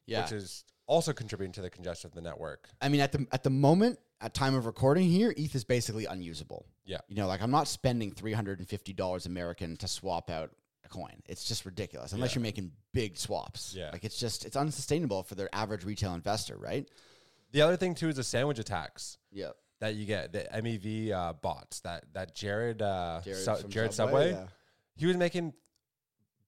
yeah. 0.06 0.22
which 0.22 0.32
is 0.32 0.64
also 0.86 1.12
contributing 1.12 1.52
to 1.52 1.62
the 1.62 1.70
congestion 1.70 2.08
of 2.08 2.14
the 2.14 2.20
network. 2.20 2.68
I 2.80 2.88
mean, 2.88 3.00
at 3.00 3.12
the 3.12 3.26
at 3.32 3.42
the 3.42 3.50
moment, 3.50 3.98
at 4.20 4.34
time 4.34 4.54
of 4.54 4.66
recording 4.66 5.08
here, 5.08 5.34
ETH 5.36 5.54
is 5.54 5.64
basically 5.64 6.04
unusable. 6.06 6.66
Yeah. 6.84 6.98
You 7.08 7.16
know, 7.16 7.26
like 7.26 7.42
I'm 7.42 7.50
not 7.50 7.66
spending 7.68 8.12
three 8.12 8.32
hundred 8.32 8.60
and 8.60 8.68
fifty 8.68 8.92
dollars 8.92 9.26
American 9.26 9.76
to 9.78 9.88
swap 9.88 10.30
out 10.30 10.50
a 10.84 10.88
coin. 10.88 11.22
It's 11.26 11.44
just 11.44 11.64
ridiculous 11.64 12.12
unless 12.12 12.30
Yeah. 12.32 12.36
you're 12.40 12.42
making 12.42 12.72
big 12.92 13.16
swaps. 13.16 13.74
Yeah. 13.76 13.90
Like 13.92 14.04
it's 14.04 14.18
just 14.18 14.44
it's 14.44 14.56
unsustainable 14.56 15.22
for 15.24 15.34
their 15.34 15.48
average 15.52 15.84
retail 15.84 16.14
investor, 16.14 16.56
right? 16.56 16.88
The 17.52 17.62
other 17.62 17.76
thing 17.76 17.94
too 17.94 18.08
is 18.08 18.16
the 18.16 18.24
sandwich 18.24 18.58
attacks. 18.58 19.18
Yeah. 19.32 19.50
That 19.82 19.96
you 19.96 20.06
get 20.06 20.32
the 20.32 20.46
MEV 20.54 21.10
uh, 21.10 21.32
bots 21.32 21.80
that 21.80 22.04
that 22.14 22.36
Jared 22.36 22.80
uh, 22.80 23.20
Jared 23.24 23.44
Su- 23.44 23.54
from 23.56 23.70
Jared 23.70 23.92
Subway, 23.92 24.30
Subway, 24.30 24.40
yeah. 24.40 24.46
he 24.94 25.06
was 25.06 25.16
making 25.16 25.52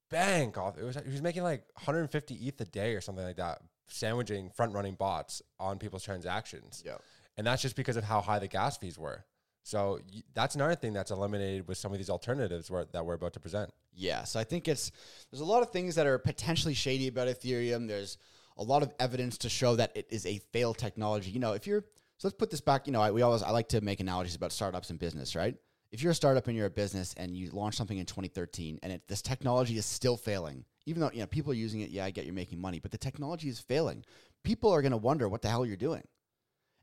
bank 0.09 0.57
off. 0.57 0.79
It 0.79 0.85
was 0.85 0.97
he 1.05 1.11
was 1.11 1.21
making 1.21 1.43
like 1.43 1.64
150 1.75 2.35
ETH 2.35 2.61
a 2.61 2.64
day 2.64 2.95
or 2.95 3.00
something 3.00 3.25
like 3.25 3.38
that, 3.38 3.61
sandwiching 3.88 4.50
front 4.50 4.73
running 4.73 4.95
bots 4.95 5.43
on 5.59 5.79
people's 5.79 6.05
transactions. 6.05 6.85
Yeah. 6.87 6.99
and 7.37 7.45
that's 7.45 7.61
just 7.61 7.75
because 7.75 7.97
of 7.97 8.05
how 8.05 8.21
high 8.21 8.38
the 8.38 8.47
gas 8.47 8.79
fees 8.79 8.97
were. 8.97 9.25
So 9.64 9.99
y- 10.14 10.23
that's 10.33 10.55
another 10.55 10.76
thing 10.76 10.93
that's 10.93 11.11
eliminated 11.11 11.67
with 11.67 11.76
some 11.76 11.91
of 11.91 11.99
these 11.99 12.11
alternatives 12.11 12.71
where, 12.71 12.85
that 12.93 13.05
we're 13.05 13.14
about 13.14 13.33
to 13.33 13.41
present. 13.41 13.73
Yeah, 13.93 14.23
so 14.23 14.38
I 14.38 14.45
think 14.45 14.69
it's 14.69 14.93
there's 15.33 15.41
a 15.41 15.45
lot 15.45 15.62
of 15.62 15.71
things 15.73 15.97
that 15.97 16.07
are 16.07 16.19
potentially 16.19 16.75
shady 16.75 17.09
about 17.09 17.26
Ethereum. 17.26 17.88
There's 17.88 18.17
a 18.57 18.62
lot 18.62 18.85
of 18.85 18.95
evidence 19.00 19.38
to 19.38 19.49
show 19.49 19.75
that 19.75 19.91
it 19.97 20.07
is 20.11 20.25
a 20.25 20.38
failed 20.53 20.79
technology. 20.79 21.33
You 21.33 21.41
know, 21.41 21.55
if 21.55 21.67
you're 21.67 21.85
so 22.18 22.28
let's 22.28 22.37
put 22.37 22.50
this 22.50 22.61
back. 22.61 22.87
You 22.87 22.92
know, 22.92 23.00
I, 23.00 23.11
we 23.11 23.23
always 23.23 23.42
I 23.42 23.50
like 23.50 23.68
to 23.71 23.80
make 23.80 24.00
analogies 24.00 24.35
about 24.35 24.52
startups 24.52 24.90
and 24.90 24.99
business, 24.99 25.35
right? 25.35 25.54
If 25.90 26.02
you're 26.02 26.12
a 26.12 26.14
startup 26.14 26.47
and 26.49 26.56
you're 26.56 26.66
a 26.66 26.71
business 26.71 27.14
and 27.16 27.37
you 27.37 27.50
launch 27.50 27.76
something 27.76 27.99
in 27.99 28.06
2013 28.06 28.80
and 28.83 28.92
it, 28.92 29.02
this 29.06 29.23
technology 29.23 29.76
is 29.78 29.87
still 29.87 30.16
failing, 30.16 30.64
even 30.87 31.00
though 31.00 31.11
you 31.12 31.21
know 31.21 31.26
people 31.26 31.52
are 31.52 31.56
using 31.56 31.80
it, 31.80 31.90
yeah, 31.90 32.04
I 32.04 32.11
get 32.11 32.25
you're 32.25 32.35
making 32.35 32.61
money, 32.61 32.80
but 32.80 32.90
the 32.90 32.99
technology 32.99 33.49
is 33.49 33.61
failing. 33.61 34.04
People 34.42 34.71
are 34.73 34.83
going 34.83 34.92
to 34.92 34.99
wonder 34.99 35.28
what 35.28 35.42
the 35.42 35.49
hell 35.49 35.64
you're 35.64 35.76
doing. 35.76 36.02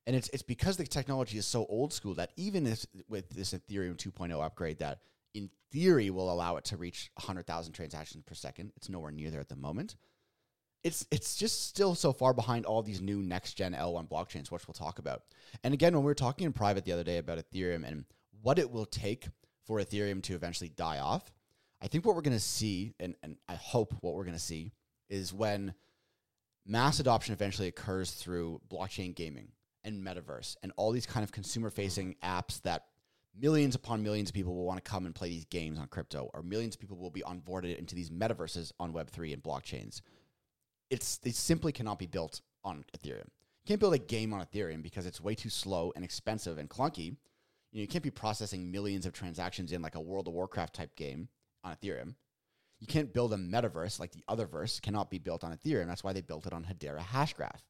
And 0.07 0.15
it's 0.15 0.29
it's 0.29 0.43
because 0.43 0.77
the 0.77 0.85
technology 0.85 1.37
is 1.37 1.45
so 1.45 1.65
old 1.67 1.93
school 1.93 2.15
that 2.15 2.31
even 2.35 2.65
if 2.67 2.85
with 3.07 3.29
this 3.29 3.53
Ethereum 3.53 3.97
2.0 3.97 4.43
upgrade 4.43 4.79
that 4.79 4.99
in 5.33 5.49
theory 5.71 6.09
will 6.09 6.31
allow 6.31 6.57
it 6.57 6.65
to 6.65 6.77
reach 6.77 7.11
100,000 7.15 7.73
transactions 7.73 8.23
per 8.25 8.33
second, 8.33 8.71
it's 8.75 8.89
nowhere 8.89 9.11
near 9.11 9.29
there 9.29 9.39
at 9.39 9.49
the 9.49 9.55
moment. 9.55 9.95
It's 10.83 11.05
it's 11.11 11.35
just 11.35 11.67
still 11.67 11.95
so 11.95 12.11
far 12.11 12.33
behind 12.33 12.65
all 12.65 12.81
these 12.81 13.01
new 13.01 13.21
next 13.21 13.53
gen 13.53 13.73
L1 13.73 14.09
blockchains, 14.09 14.51
which 14.51 14.67
we'll 14.67 14.73
talk 14.73 14.99
about. 14.99 15.23
And 15.63 15.73
again, 15.73 15.93
when 15.93 16.03
we 16.03 16.09
were 16.09 16.15
talking 16.15 16.45
in 16.45 16.53
private 16.53 16.85
the 16.85 16.91
other 16.91 17.03
day 17.03 17.17
about 17.17 17.37
Ethereum 17.37 17.87
and 17.87 18.05
what 18.41 18.57
it 18.57 18.71
will 18.71 18.85
take 18.85 19.27
for 19.65 19.79
Ethereum 19.79 20.23
to 20.23 20.33
eventually 20.33 20.69
die 20.69 20.99
off, 20.99 21.31
I 21.81 21.87
think 21.87 22.05
what 22.05 22.15
we're 22.15 22.21
going 22.21 22.37
to 22.37 22.39
see, 22.39 22.93
and, 22.99 23.15
and 23.23 23.37
I 23.47 23.55
hope 23.55 23.93
what 24.01 24.15
we're 24.15 24.23
going 24.23 24.35
to 24.35 24.39
see, 24.39 24.71
is 25.09 25.33
when 25.33 25.73
mass 26.65 26.99
adoption 26.99 27.33
eventually 27.33 27.67
occurs 27.67 28.11
through 28.11 28.61
blockchain 28.69 29.15
gaming 29.15 29.49
and 29.83 30.05
metaverse 30.05 30.55
and 30.61 30.71
all 30.77 30.91
these 30.91 31.07
kind 31.07 31.23
of 31.23 31.31
consumer 31.31 31.69
facing 31.69 32.15
apps 32.23 32.61
that 32.61 32.85
millions 33.39 33.75
upon 33.75 34.03
millions 34.03 34.29
of 34.29 34.35
people 34.35 34.55
will 34.55 34.65
want 34.65 34.83
to 34.83 34.89
come 34.89 35.05
and 35.05 35.15
play 35.15 35.29
these 35.29 35.45
games 35.45 35.79
on 35.79 35.87
crypto, 35.87 36.29
or 36.33 36.43
millions 36.43 36.75
of 36.75 36.81
people 36.81 36.97
will 36.97 37.09
be 37.09 37.21
onboarded 37.21 37.77
into 37.77 37.95
these 37.95 38.09
metaverses 38.09 38.71
on 38.79 38.93
Web3 38.93 39.33
and 39.33 39.43
blockchains. 39.43 40.01
It's 40.91 41.17
they 41.17 41.31
simply 41.31 41.71
cannot 41.71 41.97
be 41.97 42.05
built 42.05 42.41
on 42.63 42.85
Ethereum. 42.95 43.25
You 43.25 43.67
can't 43.67 43.79
build 43.79 43.95
a 43.95 43.99
game 43.99 44.33
on 44.33 44.45
Ethereum 44.45 44.83
because 44.83 45.07
it's 45.07 45.21
way 45.21 45.33
too 45.33 45.49
slow 45.49 45.91
and 45.95 46.05
expensive 46.05 46.59
and 46.59 46.69
clunky. 46.69 47.15
You, 47.71 47.79
know, 47.79 47.81
you 47.81 47.87
can't 47.87 48.03
be 48.03 48.11
processing 48.11 48.71
millions 48.71 49.05
of 49.05 49.13
transactions 49.13 49.71
in 49.71 49.81
like 49.81 49.95
a 49.95 50.01
World 50.01 50.27
of 50.27 50.33
Warcraft 50.33 50.75
type 50.75 50.95
game 50.95 51.29
on 51.63 51.73
Ethereum. 51.75 52.15
You 52.79 52.87
can't 52.87 53.13
build 53.13 53.33
a 53.33 53.37
metaverse 53.37 53.99
like 53.99 54.11
the 54.11 54.23
other 54.27 54.45
verse 54.45 54.79
cannot 54.79 55.09
be 55.09 55.19
built 55.19 55.43
on 55.43 55.55
Ethereum. 55.55 55.87
That's 55.87 56.03
why 56.03 56.13
they 56.13 56.21
built 56.21 56.45
it 56.45 56.53
on 56.53 56.65
Hedera 56.65 56.99
Hashgraph. 56.99 57.61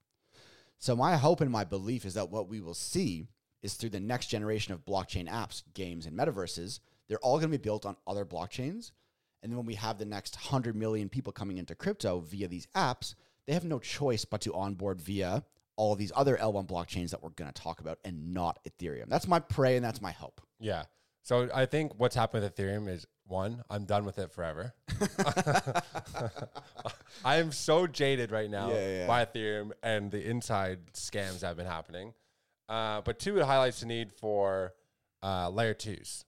So 0.79 0.95
my 0.95 1.17
hope 1.17 1.41
and 1.41 1.51
my 1.51 1.63
belief 1.63 2.05
is 2.05 2.15
that 2.15 2.31
what 2.31 2.49
we 2.49 2.59
will 2.59 2.73
see 2.73 3.27
is 3.61 3.75
through 3.75 3.89
the 3.91 3.99
next 3.99 4.27
generation 4.27 4.73
of 4.73 4.85
blockchain 4.85 5.29
apps, 5.29 5.61
games, 5.75 6.07
and 6.07 6.17
metaverses, 6.17 6.79
they're 7.07 7.19
all 7.19 7.37
going 7.37 7.51
to 7.51 7.57
be 7.57 7.61
built 7.61 7.85
on 7.85 7.97
other 8.07 8.25
blockchains. 8.25 8.91
And 9.43 9.51
then 9.51 9.57
when 9.57 9.65
we 9.65 9.75
have 9.75 9.97
the 9.97 10.05
next 10.05 10.35
100 10.35 10.75
million 10.75 11.09
people 11.09 11.33
coming 11.33 11.57
into 11.57 11.73
crypto 11.75 12.19
via 12.19 12.47
these 12.47 12.67
apps, 12.75 13.15
they 13.47 13.53
have 13.53 13.63
no 13.65 13.79
choice 13.79 14.23
but 14.25 14.41
to 14.41 14.53
onboard 14.53 15.01
via 15.01 15.43
all 15.77 15.95
these 15.95 16.11
other 16.15 16.37
L1 16.37 16.67
blockchains 16.67 17.09
that 17.09 17.23
we're 17.23 17.29
going 17.31 17.51
to 17.51 17.61
talk 17.61 17.79
about 17.79 17.97
and 18.05 18.33
not 18.33 18.59
Ethereum. 18.69 19.09
That's 19.09 19.27
my 19.27 19.39
pray 19.39 19.75
and 19.77 19.83
that's 19.85 20.01
my 20.01 20.11
hope. 20.11 20.41
Yeah. 20.59 20.83
So 21.23 21.49
I 21.53 21.65
think 21.65 21.93
what's 21.97 22.15
happened 22.15 22.43
with 22.43 22.55
Ethereum 22.55 22.87
is 22.87 23.07
one, 23.25 23.63
I'm 23.69 23.85
done 23.85 24.05
with 24.05 24.19
it 24.19 24.31
forever. 24.31 24.73
I 27.25 27.37
am 27.37 27.51
so 27.51 27.87
jaded 27.87 28.31
right 28.31 28.49
now 28.49 28.69
Yeah, 28.71 28.97
yeah. 28.99 29.07
by 29.07 29.25
Ethereum 29.25 29.71
and 29.83 30.11
the 30.11 30.23
inside 30.27 30.93
scams 30.93 31.39
that 31.39 31.47
have 31.47 31.57
been 31.57 31.65
happening. 31.65 32.13
Uh, 32.67 33.01
but 33.01 33.19
two, 33.19 33.37
it 33.39 33.45
highlights 33.45 33.79
the 33.81 33.85
need 33.85 34.11
for 34.11 34.73
uh, 35.23 35.49
layer 35.49 35.73
twos. 35.73 36.25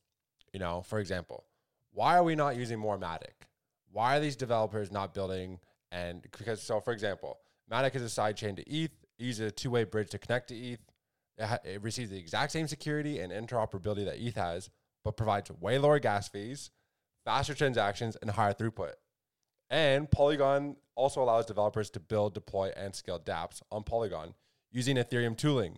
You 0.51 0.60
know, 0.60 0.82
for 0.82 1.00
example, 1.00 1.46
why 1.94 2.18
are 2.18 2.24
we 2.24 2.36
not 2.36 2.56
using 2.56 2.80
more 2.80 2.98
Matic? 2.98 3.48
Why 3.92 4.18
are 4.18 4.20
these 4.20 4.36
developers 4.36 4.92
not 4.92 5.14
building? 5.14 5.60
And 5.92 6.22
because, 6.22 6.62
so 6.62 6.80
for 6.80 6.92
example, 6.92 7.38
Matic 7.72 7.96
is 7.96 8.02
a 8.02 8.10
side 8.10 8.36
chain 8.36 8.56
to 8.56 8.70
ETH, 8.70 8.92
uses 9.18 9.48
a 9.48 9.52
two 9.52 9.70
way 9.70 9.84
bridge 9.84 10.10
to 10.10 10.18
connect 10.18 10.50
to 10.50 10.56
ETH. 10.56 10.80
It, 11.38 11.46
ha- 11.46 11.60
it 11.64 11.82
receives 11.82 12.10
the 12.10 12.18
exact 12.18 12.52
same 12.52 12.68
security 12.68 13.20
and 13.20 13.32
interoperability 13.32 14.06
that 14.06 14.20
ETH 14.20 14.36
has, 14.36 14.70
but 15.04 15.18
provides 15.18 15.52
way 15.52 15.78
lower 15.78 16.00
gas 16.00 16.28
fees, 16.28 16.72
faster 17.26 17.54
transactions, 17.54 18.18
and 18.22 18.32
higher 18.32 18.54
throughput. 18.54 18.94
And 19.70 20.10
Polygon 20.10 20.76
also 20.96 21.22
allows 21.22 21.46
developers 21.46 21.90
to 21.92 22.00
build, 22.00 22.34
deploy, 22.34 22.72
and 22.76 22.94
scale 22.94 23.20
dApps 23.20 23.62
on 23.72 23.84
Polygon 23.84 24.34
using 24.72 24.98
Ethereum 24.98 25.38
tooling. 25.38 25.78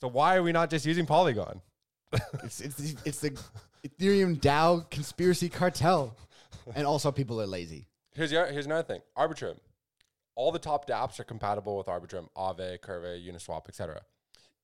So 0.00 0.08
why 0.08 0.36
are 0.36 0.42
we 0.42 0.52
not 0.52 0.70
just 0.70 0.86
using 0.86 1.06
Polygon? 1.06 1.62
It's, 2.42 2.60
it's, 2.60 2.74
the- 2.76 2.96
it's 3.04 3.20
the 3.20 3.38
Ethereum 3.86 4.40
DAO 4.40 4.88
conspiracy 4.90 5.48
cartel. 5.48 6.16
And 6.74 6.86
also, 6.86 7.12
people 7.12 7.40
are 7.40 7.46
lazy. 7.46 7.88
Here's 8.14 8.30
the, 8.30 8.46
here's 8.46 8.66
another 8.66 8.82
thing. 8.84 9.00
Arbitrum. 9.18 9.58
All 10.36 10.50
the 10.50 10.58
top 10.58 10.86
dApps 10.88 11.20
are 11.20 11.24
compatible 11.24 11.76
with 11.76 11.86
Arbitrum, 11.86 12.28
Aave, 12.36 12.80
Curve, 12.80 13.04
Uniswap, 13.20 13.68
etc. 13.68 14.02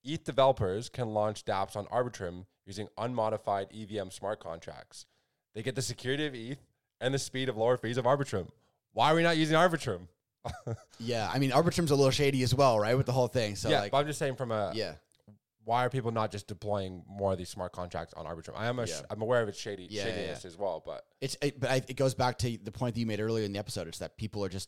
ETH 0.03 0.23
developers 0.23 0.89
can 0.89 1.09
launch 1.13 1.45
dApps 1.45 1.75
on 1.75 1.85
Arbitrum 1.87 2.45
using 2.65 2.87
unmodified 2.97 3.67
EVM 3.73 4.09
smart 4.09 4.39
contracts. 4.39 5.05
They 5.53 5.61
get 5.63 5.75
the 5.75 5.81
security 5.81 6.25
of 6.25 6.33
ETH 6.35 6.57
and 6.99 7.13
the 7.13 7.19
speed 7.19 7.49
of 7.49 7.57
lower 7.57 7.77
fees 7.77 7.97
of 7.97 8.05
Arbitrum. 8.05 8.49
Why 8.93 9.11
are 9.11 9.15
we 9.15 9.23
not 9.23 9.37
using 9.37 9.55
Arbitrum? 9.57 10.07
Yeah, 10.99 11.29
I 11.33 11.39
mean, 11.39 11.51
Arbitrum's 11.51 11.91
a 11.91 11.95
little 11.95 12.11
shady 12.11 12.43
as 12.43 12.53
well, 12.53 12.79
right? 12.79 12.95
With 12.95 13.05
the 13.07 13.11
whole 13.11 13.27
thing. 13.27 13.55
So, 13.55 13.69
yeah, 13.69 13.81
like, 13.81 13.91
but 13.91 13.99
I'm 13.99 14.07
just 14.07 14.19
saying 14.19 14.35
from 14.35 14.51
a 14.51 14.71
yeah, 14.75 14.93
why 15.71 15.85
are 15.85 15.89
people 15.89 16.11
not 16.11 16.31
just 16.33 16.47
deploying 16.47 17.01
more 17.07 17.31
of 17.31 17.37
these 17.37 17.47
smart 17.47 17.71
contracts 17.71 18.13
on 18.15 18.25
Arbitrum? 18.25 18.57
I 18.57 18.65
am 18.67 18.77
a 18.79 18.83
Yeah. 18.83 18.99
I'm 19.09 19.21
aware 19.21 19.41
of 19.41 19.47
its 19.47 19.57
shady 19.57 19.87
Yeah, 19.89 20.01
yeah, 20.05 20.09
shadiness 20.09 20.43
as 20.43 20.57
well, 20.57 20.83
but 20.85 21.05
it's 21.21 21.37
it, 21.41 21.61
but 21.61 21.69
I, 21.69 21.75
it 21.87 21.95
goes 21.95 22.13
back 22.13 22.37
to 22.39 22.57
the 22.61 22.73
point 22.73 22.93
that 22.93 22.99
you 22.99 23.05
made 23.05 23.21
earlier 23.21 23.45
in 23.45 23.53
the 23.53 23.59
episode. 23.59 23.87
It's 23.87 23.99
that 23.99 24.17
people 24.17 24.43
are 24.43 24.49
just 24.49 24.67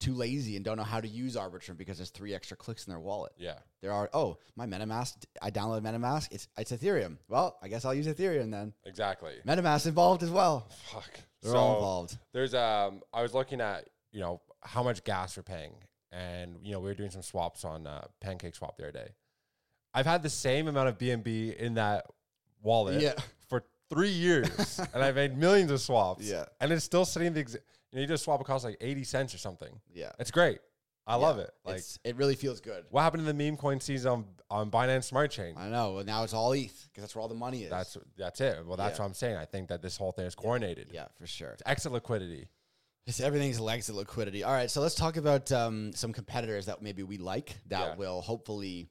too 0.00 0.14
lazy 0.14 0.56
and 0.56 0.64
don't 0.64 0.76
know 0.76 0.82
how 0.82 1.00
to 1.00 1.06
use 1.06 1.36
Arbitrum 1.36 1.76
because 1.76 1.96
there's 1.96 2.10
three 2.10 2.34
extra 2.34 2.56
clicks 2.56 2.88
in 2.88 2.90
their 2.90 2.98
wallet. 2.98 3.30
yeah, 3.38 3.58
There 3.82 3.92
are 3.92 4.10
oh 4.12 4.38
my 4.56 4.66
MetaMask. 4.66 5.14
I 5.40 5.52
downloaded 5.52 5.82
MetaMask. 5.82 6.32
It's 6.32 6.48
it's 6.58 6.72
Ethereum. 6.72 7.18
Well, 7.28 7.56
I 7.62 7.68
guess 7.68 7.84
I'll 7.84 7.94
use 7.94 8.08
Ethereum 8.08 8.50
then. 8.50 8.72
exactly. 8.84 9.34
MetaMask 9.46 9.86
involved 9.86 10.24
as 10.24 10.30
well. 10.30 10.66
Fuck. 10.92 11.20
They're 11.40 11.54
all 11.54 11.76
involved. 11.76 12.18
There's 12.32 12.52
um 12.52 13.02
I 13.14 13.22
was 13.22 13.32
looking 13.32 13.60
at, 13.60 13.88
you 14.10 14.18
know, 14.18 14.40
how 14.62 14.82
much 14.82 15.04
gas 15.04 15.36
we're 15.36 15.44
paying. 15.44 15.74
And, 16.10 16.56
you 16.62 16.72
know, 16.72 16.80
we 16.80 16.88
were 16.88 16.94
doing 16.94 17.10
some 17.10 17.22
swaps 17.22 17.64
on 17.64 17.86
uh, 17.86 18.06
Pancake 18.20 18.54
Swap 18.54 18.76
the 18.76 18.82
other 18.82 18.92
day. 18.92 19.12
I've 19.94 20.06
had 20.06 20.22
the 20.22 20.30
same 20.30 20.68
amount 20.68 20.88
of 20.88 20.98
BNB 20.98 21.56
in 21.56 21.74
that 21.74 22.06
wallet 22.62 23.00
Yeah. 23.00 23.14
for 23.48 23.64
three 23.90 24.10
years. 24.10 24.80
and 24.94 25.02
I've 25.02 25.14
made 25.16 25.36
millions 25.36 25.70
of 25.70 25.80
swaps. 25.80 26.24
Yeah. 26.24 26.44
And 26.60 26.72
it's 26.72 26.84
still 26.84 27.04
sitting 27.04 27.32
the 27.34 27.44
exa- 27.44 27.54
you 27.90 27.96
know, 27.96 28.00
you 28.00 28.06
just 28.06 28.24
swap 28.24 28.40
it 28.40 28.44
costs 28.46 28.64
like 28.64 28.78
80 28.80 29.04
cents 29.04 29.34
or 29.34 29.38
something. 29.38 29.68
Yeah, 29.92 30.12
It's 30.18 30.30
great. 30.30 30.60
I 31.04 31.16
love 31.16 31.40
it. 31.40 31.50
Like 31.64 31.78
It's- 31.78 31.98
it 32.04 32.14
really 32.16 32.36
feels 32.36 32.60
good. 32.60 32.84
what 32.90 33.02
happened 33.02 33.26
to 33.26 33.32
the 33.32 33.34
meme 33.34 33.56
coin 33.56 33.80
season 33.80 34.12
on, 34.12 34.24
on 34.48 34.70
Binance 34.70 35.02
Smart 35.04 35.32
Chain? 35.32 35.54
I 35.56 35.68
know. 35.68 35.94
Well, 35.94 36.04
now 36.04 36.22
it's 36.22 36.32
all 36.32 36.52
ETH 36.52 36.86
because 36.88 37.02
that's 37.02 37.14
where 37.16 37.22
all 37.22 37.28
the 37.28 37.34
money 37.34 37.64
is. 37.64 37.70
That's 37.70 37.96
that's 38.16 38.40
it. 38.40 38.64
Well, 38.64 38.76
that's 38.76 38.98
Yeah. 38.98 39.02
what 39.02 39.08
I'm 39.08 39.14
saying. 39.14 39.36
I 39.36 39.44
think 39.44 39.68
that 39.70 39.82
this 39.82 39.96
whole 39.96 40.12
thing 40.12 40.26
is 40.26 40.36
coordinated. 40.36 40.90
yeah, 40.92 41.08
for 41.18 41.26
sure. 41.26 41.50
It's 41.50 41.62
exit 41.66 41.90
liquidity. 41.90 42.48
It's 43.04 43.18
everything's 43.18 43.58
legs 43.58 43.88
of 43.88 43.96
liquidity. 43.96 44.44
All 44.44 44.52
right, 44.52 44.70
so 44.70 44.80
let's 44.80 44.94
talk 44.94 45.16
about 45.16 45.50
um, 45.50 45.92
some 45.92 46.12
competitors 46.12 46.66
that 46.66 46.82
maybe 46.82 47.02
we 47.02 47.18
like 47.18 47.56
that 47.66 47.80
Yeah. 47.80 47.94
will 47.96 48.20
hopefully 48.20 48.88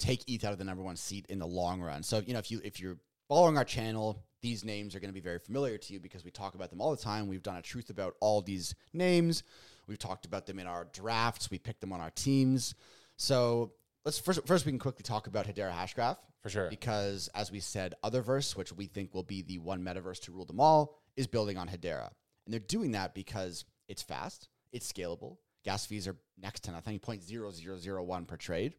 take 0.00 0.24
ETH 0.28 0.44
out 0.44 0.52
of 0.52 0.58
the 0.58 0.64
number 0.64 0.82
one 0.82 0.96
seat 0.96 1.26
in 1.28 1.38
the 1.38 1.46
long 1.46 1.80
run. 1.80 2.02
So 2.02 2.22
you 2.26 2.32
know, 2.32 2.38
if 2.38 2.50
you 2.50 2.60
if 2.64 2.80
you're 2.80 2.96
following 3.28 3.56
our 3.56 3.64
channel, 3.64 4.24
these 4.42 4.64
names 4.64 4.96
are 4.96 5.00
going 5.00 5.10
to 5.10 5.14
be 5.14 5.20
very 5.20 5.38
familiar 5.38 5.78
to 5.78 5.92
you 5.92 6.00
because 6.00 6.24
we 6.24 6.30
talk 6.30 6.54
about 6.54 6.70
them 6.70 6.80
all 6.80 6.90
the 6.90 7.02
time. 7.02 7.28
We've 7.28 7.42
done 7.42 7.56
a 7.56 7.62
truth 7.62 7.90
about 7.90 8.14
all 8.20 8.40
these 8.42 8.74
names. 8.92 9.42
We've 9.86 9.98
talked 9.98 10.24
about 10.24 10.46
them 10.46 10.58
in 10.58 10.66
our 10.66 10.88
drafts. 10.92 11.50
We 11.50 11.58
picked 11.58 11.80
them 11.80 11.92
on 11.92 12.00
our 12.00 12.10
teams. 12.10 12.74
So 13.16 13.72
let's 14.04 14.18
first 14.18 14.46
first 14.46 14.66
we 14.66 14.72
can 14.72 14.78
quickly 14.78 15.02
talk 15.02 15.26
about 15.26 15.46
Hedera 15.46 15.72
Hashgraph 15.72 16.16
For 16.42 16.48
sure. 16.48 16.70
because 16.70 17.28
as 17.34 17.52
we 17.52 17.60
said, 17.60 17.94
Otherverse, 18.02 18.56
which 18.56 18.72
we 18.72 18.86
think 18.86 19.14
will 19.14 19.22
be 19.22 19.42
the 19.42 19.58
one 19.58 19.82
metaverse 19.82 20.20
to 20.22 20.32
rule 20.32 20.46
them 20.46 20.60
all, 20.60 20.98
is 21.16 21.26
building 21.26 21.58
on 21.58 21.68
Hedera. 21.68 22.10
And 22.46 22.52
they're 22.52 22.60
doing 22.60 22.92
that 22.92 23.14
because 23.14 23.64
it's 23.88 24.02
fast, 24.02 24.48
it's 24.72 24.90
scalable, 24.90 25.36
gas 25.64 25.84
fees 25.86 26.08
are 26.08 26.16
next 26.40 26.64
to 26.64 26.72
nothing, 26.72 26.98
0.0001 26.98 28.26
per 28.26 28.36
trade. 28.36 28.74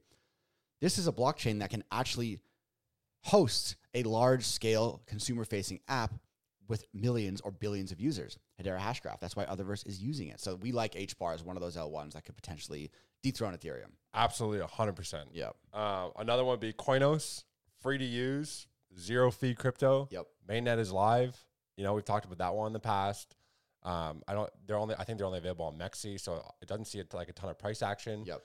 This 0.81 0.97
is 0.97 1.07
a 1.07 1.11
blockchain 1.11 1.59
that 1.59 1.69
can 1.69 1.83
actually 1.91 2.39
host 3.23 3.75
a 3.93 4.03
large 4.03 4.45
scale 4.45 5.01
consumer 5.05 5.45
facing 5.45 5.79
app 5.87 6.13
with 6.67 6.85
millions 6.93 7.41
or 7.41 7.51
billions 7.51 7.91
of 7.91 7.99
users. 7.99 8.37
Hedera 8.61 8.79
Hashgraph. 8.79 9.19
That's 9.19 9.35
why 9.35 9.45
Otherverse 9.45 9.85
is 9.85 10.01
using 10.01 10.29
it. 10.29 10.39
So 10.39 10.55
we 10.55 10.71
like 10.71 10.93
HBAR 10.93 11.33
as 11.33 11.43
one 11.43 11.55
of 11.57 11.61
those 11.61 11.75
L1s 11.75 12.13
that 12.13 12.23
could 12.23 12.35
potentially 12.35 12.89
dethrone 13.21 13.55
Ethereum. 13.55 13.91
Absolutely, 14.13 14.65
hundred 14.65 14.93
percent. 14.93 15.29
Yeah. 15.33 15.49
Uh, 15.73 16.09
another 16.17 16.43
one 16.43 16.53
would 16.53 16.59
be 16.59 16.73
Koinos, 16.73 17.43
free 17.79 17.97
to 17.97 18.05
use, 18.05 18.67
zero 18.97 19.31
fee 19.31 19.53
crypto. 19.53 20.07
Yep. 20.11 20.25
Mainnet 20.49 20.79
is 20.79 20.91
live. 20.91 21.37
You 21.77 21.83
know, 21.83 21.93
we've 21.93 22.05
talked 22.05 22.25
about 22.25 22.39
that 22.39 22.53
one 22.53 22.67
in 22.67 22.73
the 22.73 22.79
past. 22.79 23.35
Um, 23.83 24.21
I 24.27 24.33
don't. 24.33 24.49
They're 24.67 24.77
only. 24.77 24.95
I 24.97 25.03
think 25.03 25.17
they're 25.17 25.27
only 25.27 25.39
available 25.39 25.65
on 25.65 25.77
MEXC, 25.77 26.19
so 26.19 26.43
it 26.61 26.67
doesn't 26.67 26.85
see 26.85 26.99
it 26.99 27.13
like 27.13 27.29
a 27.29 27.33
ton 27.33 27.49
of 27.49 27.57
price 27.57 27.81
action. 27.81 28.23
Yep. 28.25 28.41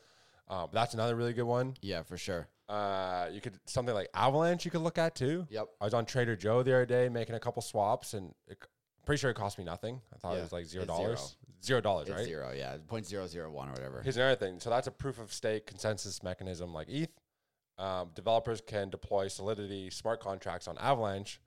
But 0.48 0.72
that's 0.72 0.94
another 0.94 1.16
really 1.16 1.32
good 1.32 1.44
one. 1.44 1.76
Yeah, 1.82 2.02
for 2.02 2.16
sure. 2.16 2.48
Uh, 2.68 3.28
you 3.32 3.40
could 3.40 3.58
something 3.66 3.94
like 3.94 4.08
Avalanche. 4.14 4.64
You 4.64 4.70
could 4.70 4.80
look 4.80 4.98
at 4.98 5.14
too. 5.14 5.46
Yep. 5.50 5.68
I 5.80 5.84
was 5.84 5.94
on 5.94 6.04
Trader 6.04 6.36
Joe 6.36 6.62
the 6.62 6.72
other 6.74 6.86
day 6.86 7.08
making 7.08 7.34
a 7.36 7.40
couple 7.40 7.62
swaps, 7.62 8.14
and 8.14 8.34
it, 8.48 8.58
pretty 9.04 9.20
sure 9.20 9.30
it 9.30 9.34
cost 9.34 9.56
me 9.58 9.64
nothing. 9.64 10.00
I 10.14 10.18
thought 10.18 10.32
Yeah, 10.32 10.40
it 10.40 10.42
was 10.42 10.52
like 10.52 10.66
zero 10.66 10.84
dollars. 10.84 11.36
Zero 11.64 11.80
dollars, 11.80 12.10
right? 12.10 12.24
zero, 12.24 12.52
yeah. 12.56 12.76
0.001 12.88 13.46
or 13.46 13.50
whatever. 13.50 14.00
Here's 14.02 14.16
another 14.16 14.36
thing. 14.36 14.60
So 14.60 14.70
that's 14.70 14.86
a 14.86 14.90
proof 14.90 15.18
of 15.18 15.32
stake 15.32 15.66
consensus 15.66 16.22
mechanism 16.22 16.72
like 16.74 16.88
ETH. 16.88 17.10
Um, 17.78 18.10
developers 18.14 18.60
can 18.60 18.88
deploy 18.90 19.28
Solidity 19.28 19.90
smart 19.90 20.20
contracts 20.20 20.66
on 20.68 20.78
Avalanche, 20.78 21.40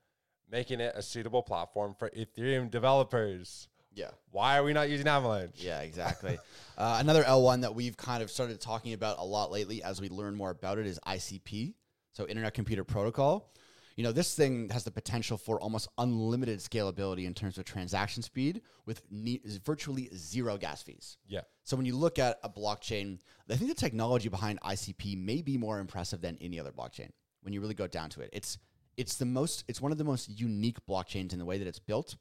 making 0.50 0.80
it 0.80 0.92
a 0.94 1.02
suitable 1.02 1.42
platform 1.42 1.94
for 1.98 2.10
Ethereum 2.10 2.70
developers. 2.70 3.68
Yeah. 3.92 4.10
Why 4.30 4.58
are 4.58 4.64
we 4.64 4.72
not 4.72 4.88
using 4.88 5.06
Avalanche? 5.06 5.56
Yeah, 5.56 5.80
exactly. 5.80 6.38
uh, 6.78 6.98
another 7.00 7.22
L1 7.22 7.62
that 7.62 7.74
we've 7.74 7.96
kind 7.96 8.22
of 8.22 8.30
started 8.30 8.60
talking 8.60 8.92
about 8.92 9.18
a 9.18 9.24
lot 9.24 9.50
lately 9.50 9.82
as 9.82 10.00
we 10.00 10.08
learn 10.08 10.34
more 10.34 10.50
about 10.50 10.78
it 10.78 10.86
is 10.86 10.98
ICP, 11.06 11.74
so 12.12 12.26
Internet 12.26 12.54
Computer 12.54 12.84
Protocol. 12.84 13.52
You 13.96 14.04
know, 14.04 14.12
this 14.12 14.34
thing 14.34 14.70
has 14.70 14.84
the 14.84 14.90
potential 14.90 15.36
for 15.36 15.60
almost 15.60 15.88
unlimited 15.98 16.60
scalability 16.60 17.26
in 17.26 17.34
terms 17.34 17.58
of 17.58 17.64
transaction 17.64 18.22
speed 18.22 18.62
with 18.86 19.02
ne- 19.10 19.42
virtually 19.64 20.08
zero 20.16 20.56
gas 20.56 20.82
fees. 20.82 21.18
Yeah. 21.28 21.42
So 21.64 21.76
when 21.76 21.84
you 21.84 21.96
look 21.96 22.18
at 22.18 22.38
a 22.42 22.48
blockchain, 22.48 23.18
I 23.50 23.56
think 23.56 23.68
the 23.68 23.74
technology 23.74 24.28
behind 24.28 24.60
ICP 24.62 25.22
may 25.22 25.42
be 25.42 25.58
more 25.58 25.80
impressive 25.80 26.22
than 26.22 26.38
any 26.40 26.58
other 26.58 26.72
blockchain. 26.72 27.10
When 27.42 27.52
you 27.52 27.60
really 27.60 27.74
go 27.74 27.86
down 27.86 28.10
to 28.10 28.20
it, 28.20 28.30
it's 28.32 28.58
it's 28.96 29.16
the 29.16 29.26
most 29.26 29.64
it's 29.68 29.80
one 29.80 29.92
of 29.92 29.98
the 29.98 30.04
most 30.04 30.28
unique 30.28 30.78
blockchains 30.88 31.32
in 31.32 31.38
the 31.38 31.44
way 31.44 31.58
that 31.58 31.66
it's 31.66 31.78
built. 31.78 32.16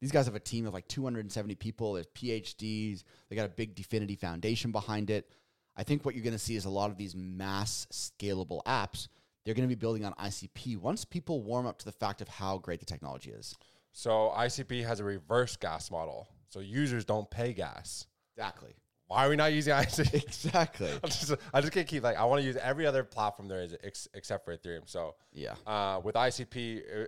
These 0.00 0.12
guys 0.12 0.26
have 0.26 0.34
a 0.34 0.40
team 0.40 0.66
of 0.66 0.74
like 0.74 0.86
270 0.88 1.54
people. 1.54 1.94
There's 1.94 2.06
PhDs. 2.06 3.04
They 3.28 3.36
got 3.36 3.46
a 3.46 3.50
big 3.50 3.74
Dfinity 3.74 4.18
Foundation 4.18 4.72
behind 4.72 5.10
it. 5.10 5.30
I 5.76 5.82
think 5.82 6.04
what 6.04 6.14
you're 6.14 6.24
going 6.24 6.34
to 6.34 6.38
see 6.38 6.56
is 6.56 6.66
a 6.66 6.70
lot 6.70 6.90
of 6.90 6.96
these 6.96 7.16
mass 7.16 7.86
scalable 7.92 8.62
apps. 8.64 9.08
They're 9.44 9.54
going 9.54 9.68
to 9.68 9.74
be 9.74 9.78
building 9.78 10.04
on 10.04 10.14
ICP 10.14 10.78
once 10.78 11.04
people 11.04 11.42
warm 11.42 11.66
up 11.66 11.78
to 11.78 11.84
the 11.84 11.92
fact 11.92 12.22
of 12.22 12.28
how 12.28 12.58
great 12.58 12.80
the 12.80 12.86
technology 12.86 13.30
is. 13.30 13.54
So 13.92 14.32
ICP 14.36 14.86
has 14.86 15.00
a 15.00 15.04
reverse 15.04 15.56
gas 15.56 15.90
model. 15.90 16.28
So 16.48 16.60
users 16.60 17.04
don't 17.04 17.30
pay 17.30 17.52
gas. 17.52 18.06
Exactly. 18.36 18.74
Why 19.06 19.26
are 19.26 19.28
we 19.28 19.36
not 19.36 19.52
using 19.52 19.74
ICP? 19.74 20.14
Exactly. 20.24 20.90
I 21.02 21.06
just, 21.06 21.34
I 21.52 21.60
just 21.60 21.72
can't 21.72 21.86
keep 21.86 22.02
like 22.02 22.16
I 22.16 22.24
want 22.24 22.40
to 22.40 22.46
use 22.46 22.56
every 22.56 22.86
other 22.86 23.04
platform 23.04 23.48
there 23.48 23.62
is 23.62 23.76
ex- 23.84 24.08
except 24.14 24.44
for 24.44 24.56
Ethereum. 24.56 24.82
So 24.86 25.14
yeah. 25.32 25.54
uh, 25.66 26.00
with 26.02 26.14
ICP, 26.14 26.80
uh, 26.80 27.06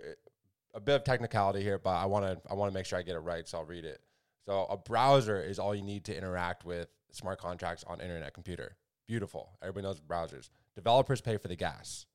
a 0.77 0.79
bit 0.79 0.95
of 0.95 1.03
technicality 1.03 1.61
here, 1.61 1.79
but 1.79 1.95
I 1.95 2.05
want 2.05 2.23
to 2.25 2.39
I 2.49 2.53
want 2.53 2.71
to 2.71 2.73
make 2.73 2.85
sure 2.85 2.99
I 2.99 3.01
get 3.01 3.15
it 3.15 3.19
right, 3.19 3.45
so 3.47 3.57
I'll 3.57 3.65
read 3.65 3.83
it. 3.83 3.99
So 4.45 4.65
a 4.69 4.77
browser 4.77 5.41
is 5.41 5.59
all 5.59 5.75
you 5.75 5.81
need 5.81 6.05
to 6.05 6.15
interact 6.15 6.63
with 6.63 6.87
smart 7.11 7.39
contracts 7.39 7.83
on 7.87 7.99
internet 7.99 8.33
computer. 8.33 8.77
Beautiful. 9.07 9.57
Everybody 9.61 9.87
knows 9.87 9.99
browsers. 9.99 10.49
Developers 10.75 11.19
pay 11.19 11.37
for 11.37 11.47
the 11.47 11.55
gas. 11.55 12.05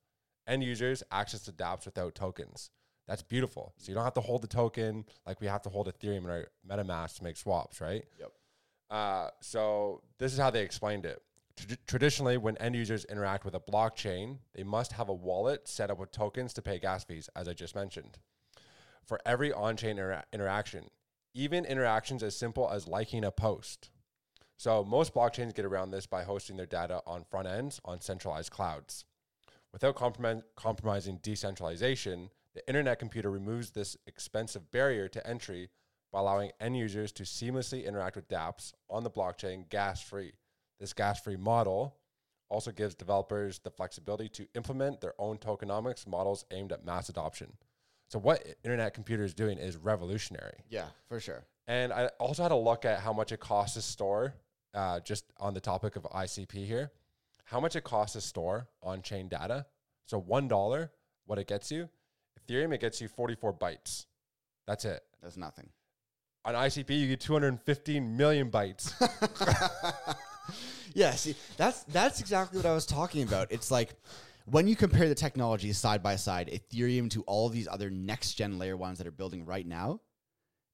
End 0.47 0.63
users 0.63 1.03
access 1.11 1.41
to 1.41 1.51
dApps 1.51 1.85
without 1.85 2.15
tokens. 2.15 2.71
That's 3.07 3.21
beautiful. 3.21 3.73
So 3.77 3.89
you 3.89 3.95
don't 3.95 4.05
have 4.05 4.13
to 4.13 4.21
hold 4.21 4.41
the 4.41 4.47
token 4.47 5.05
like 5.27 5.41
we 5.41 5.47
have 5.47 5.61
to 5.63 5.69
hold 5.69 5.87
Ethereum 5.87 6.23
in 6.23 6.29
our 6.29 6.47
MetaMask 6.67 7.17
to 7.17 7.23
make 7.23 7.35
swaps, 7.35 7.81
right? 7.81 8.05
Yep. 8.17 8.31
Uh, 8.89 9.29
so 9.41 10.01
this 10.19 10.31
is 10.31 10.39
how 10.39 10.49
they 10.49 10.61
explained 10.61 11.05
it. 11.05 11.21
Trad- 11.57 11.77
traditionally, 11.85 12.37
when 12.37 12.57
end 12.57 12.75
users 12.75 13.03
interact 13.05 13.43
with 13.43 13.55
a 13.55 13.59
blockchain, 13.59 14.37
they 14.55 14.63
must 14.63 14.93
have 14.93 15.09
a 15.09 15.13
wallet 15.13 15.67
set 15.67 15.91
up 15.91 15.99
with 15.99 16.11
tokens 16.11 16.53
to 16.53 16.61
pay 16.61 16.79
gas 16.79 17.03
fees, 17.03 17.29
as 17.35 17.47
I 17.47 17.53
just 17.53 17.75
mentioned. 17.75 18.19
For 19.05 19.19
every 19.25 19.51
on-chain 19.51 19.97
intera- 19.97 20.23
interaction, 20.31 20.89
even 21.33 21.65
interactions 21.65 22.23
as 22.23 22.35
simple 22.35 22.69
as 22.69 22.87
liking 22.87 23.23
a 23.23 23.31
post. 23.31 23.89
So 24.57 24.83
most 24.83 25.13
blockchains 25.13 25.53
get 25.53 25.65
around 25.65 25.91
this 25.91 26.05
by 26.05 26.23
hosting 26.23 26.57
their 26.57 26.65
data 26.65 27.01
on 27.05 27.25
front 27.25 27.47
ends 27.47 27.81
on 27.83 28.01
centralized 28.01 28.51
clouds. 28.51 29.05
Without 29.73 29.95
compromi- 29.95 30.43
compromising 30.55 31.19
decentralization, 31.21 32.29
the 32.53 32.65
internet 32.67 32.99
computer 32.99 33.31
removes 33.31 33.71
this 33.71 33.97
expensive 34.05 34.71
barrier 34.71 35.07
to 35.07 35.27
entry 35.27 35.69
by 36.11 36.19
allowing 36.19 36.51
end 36.59 36.77
users 36.77 37.11
to 37.13 37.23
seamlessly 37.23 37.85
interact 37.85 38.15
with 38.15 38.29
dApps 38.29 38.73
on 38.89 39.03
the 39.03 39.09
blockchain 39.09 39.67
gas 39.67 40.01
free. 40.01 40.33
This 40.79 40.93
gas 40.93 41.19
free 41.19 41.35
model 41.35 41.97
also 42.49 42.71
gives 42.71 42.93
developers 42.93 43.59
the 43.59 43.71
flexibility 43.71 44.29
to 44.29 44.47
implement 44.53 45.01
their 45.01 45.15
own 45.17 45.39
tokenomics 45.39 46.05
models 46.05 46.45
aimed 46.51 46.71
at 46.71 46.85
mass 46.85 47.09
adoption. 47.09 47.53
So, 48.13 48.19
what 48.19 48.45
Internet 48.63 48.93
Computer 48.93 49.23
is 49.23 49.33
doing 49.33 49.57
is 49.57 49.75
revolutionary. 49.75 50.59
Yeah, 50.69 50.85
for 51.09 51.19
sure. 51.19 51.47
And 51.65 51.91
I 51.91 52.11
also 52.19 52.43
had 52.43 52.51
a 52.51 52.55
look 52.55 52.85
at 52.85 52.99
how 52.99 53.11
much 53.11 53.31
it 53.31 53.39
costs 53.39 53.73
to 53.73 53.81
store, 53.81 54.35
uh, 54.75 54.99
just 54.99 55.25
on 55.39 55.55
the 55.55 55.59
topic 55.59 55.95
of 55.95 56.03
ICP 56.03 56.63
here, 56.63 56.91
how 57.45 57.59
much 57.59 57.75
it 57.75 57.83
costs 57.83 58.13
to 58.13 58.21
store 58.21 58.67
on 58.83 59.01
chain 59.01 59.29
data. 59.29 59.65
So, 60.05 60.21
$1, 60.21 60.89
what 61.25 61.39
it 61.39 61.47
gets 61.47 61.71
you, 61.71 61.89
Ethereum, 62.39 62.71
it 62.75 62.81
gets 62.81 63.01
you 63.01 63.07
44 63.07 63.51
bytes. 63.51 64.05
That's 64.67 64.85
it. 64.85 65.01
That's 65.23 65.35
nothing. 65.35 65.69
On 66.45 66.53
ICP, 66.53 66.91
you 66.91 67.07
get 67.07 67.19
215 67.19 68.15
million 68.15 68.51
bytes. 68.51 68.93
yeah, 70.93 71.15
see, 71.15 71.33
that's 71.57 71.81
that's 71.85 72.19
exactly 72.19 72.59
what 72.59 72.67
I 72.67 72.75
was 72.75 72.85
talking 72.85 73.23
about. 73.23 73.51
It's 73.51 73.71
like 73.71 73.95
when 74.45 74.67
you 74.67 74.75
compare 74.75 75.07
the 75.07 75.15
technologies 75.15 75.77
side 75.77 76.03
by 76.03 76.15
side, 76.15 76.49
Ethereum 76.49 77.09
to 77.11 77.21
all 77.23 77.47
of 77.47 77.53
these 77.53 77.67
other 77.67 77.89
next 77.89 78.33
gen 78.33 78.57
layer 78.59 78.75
ones 78.75 78.97
that 78.97 79.07
are 79.07 79.11
building 79.11 79.45
right 79.45 79.65
now, 79.65 79.99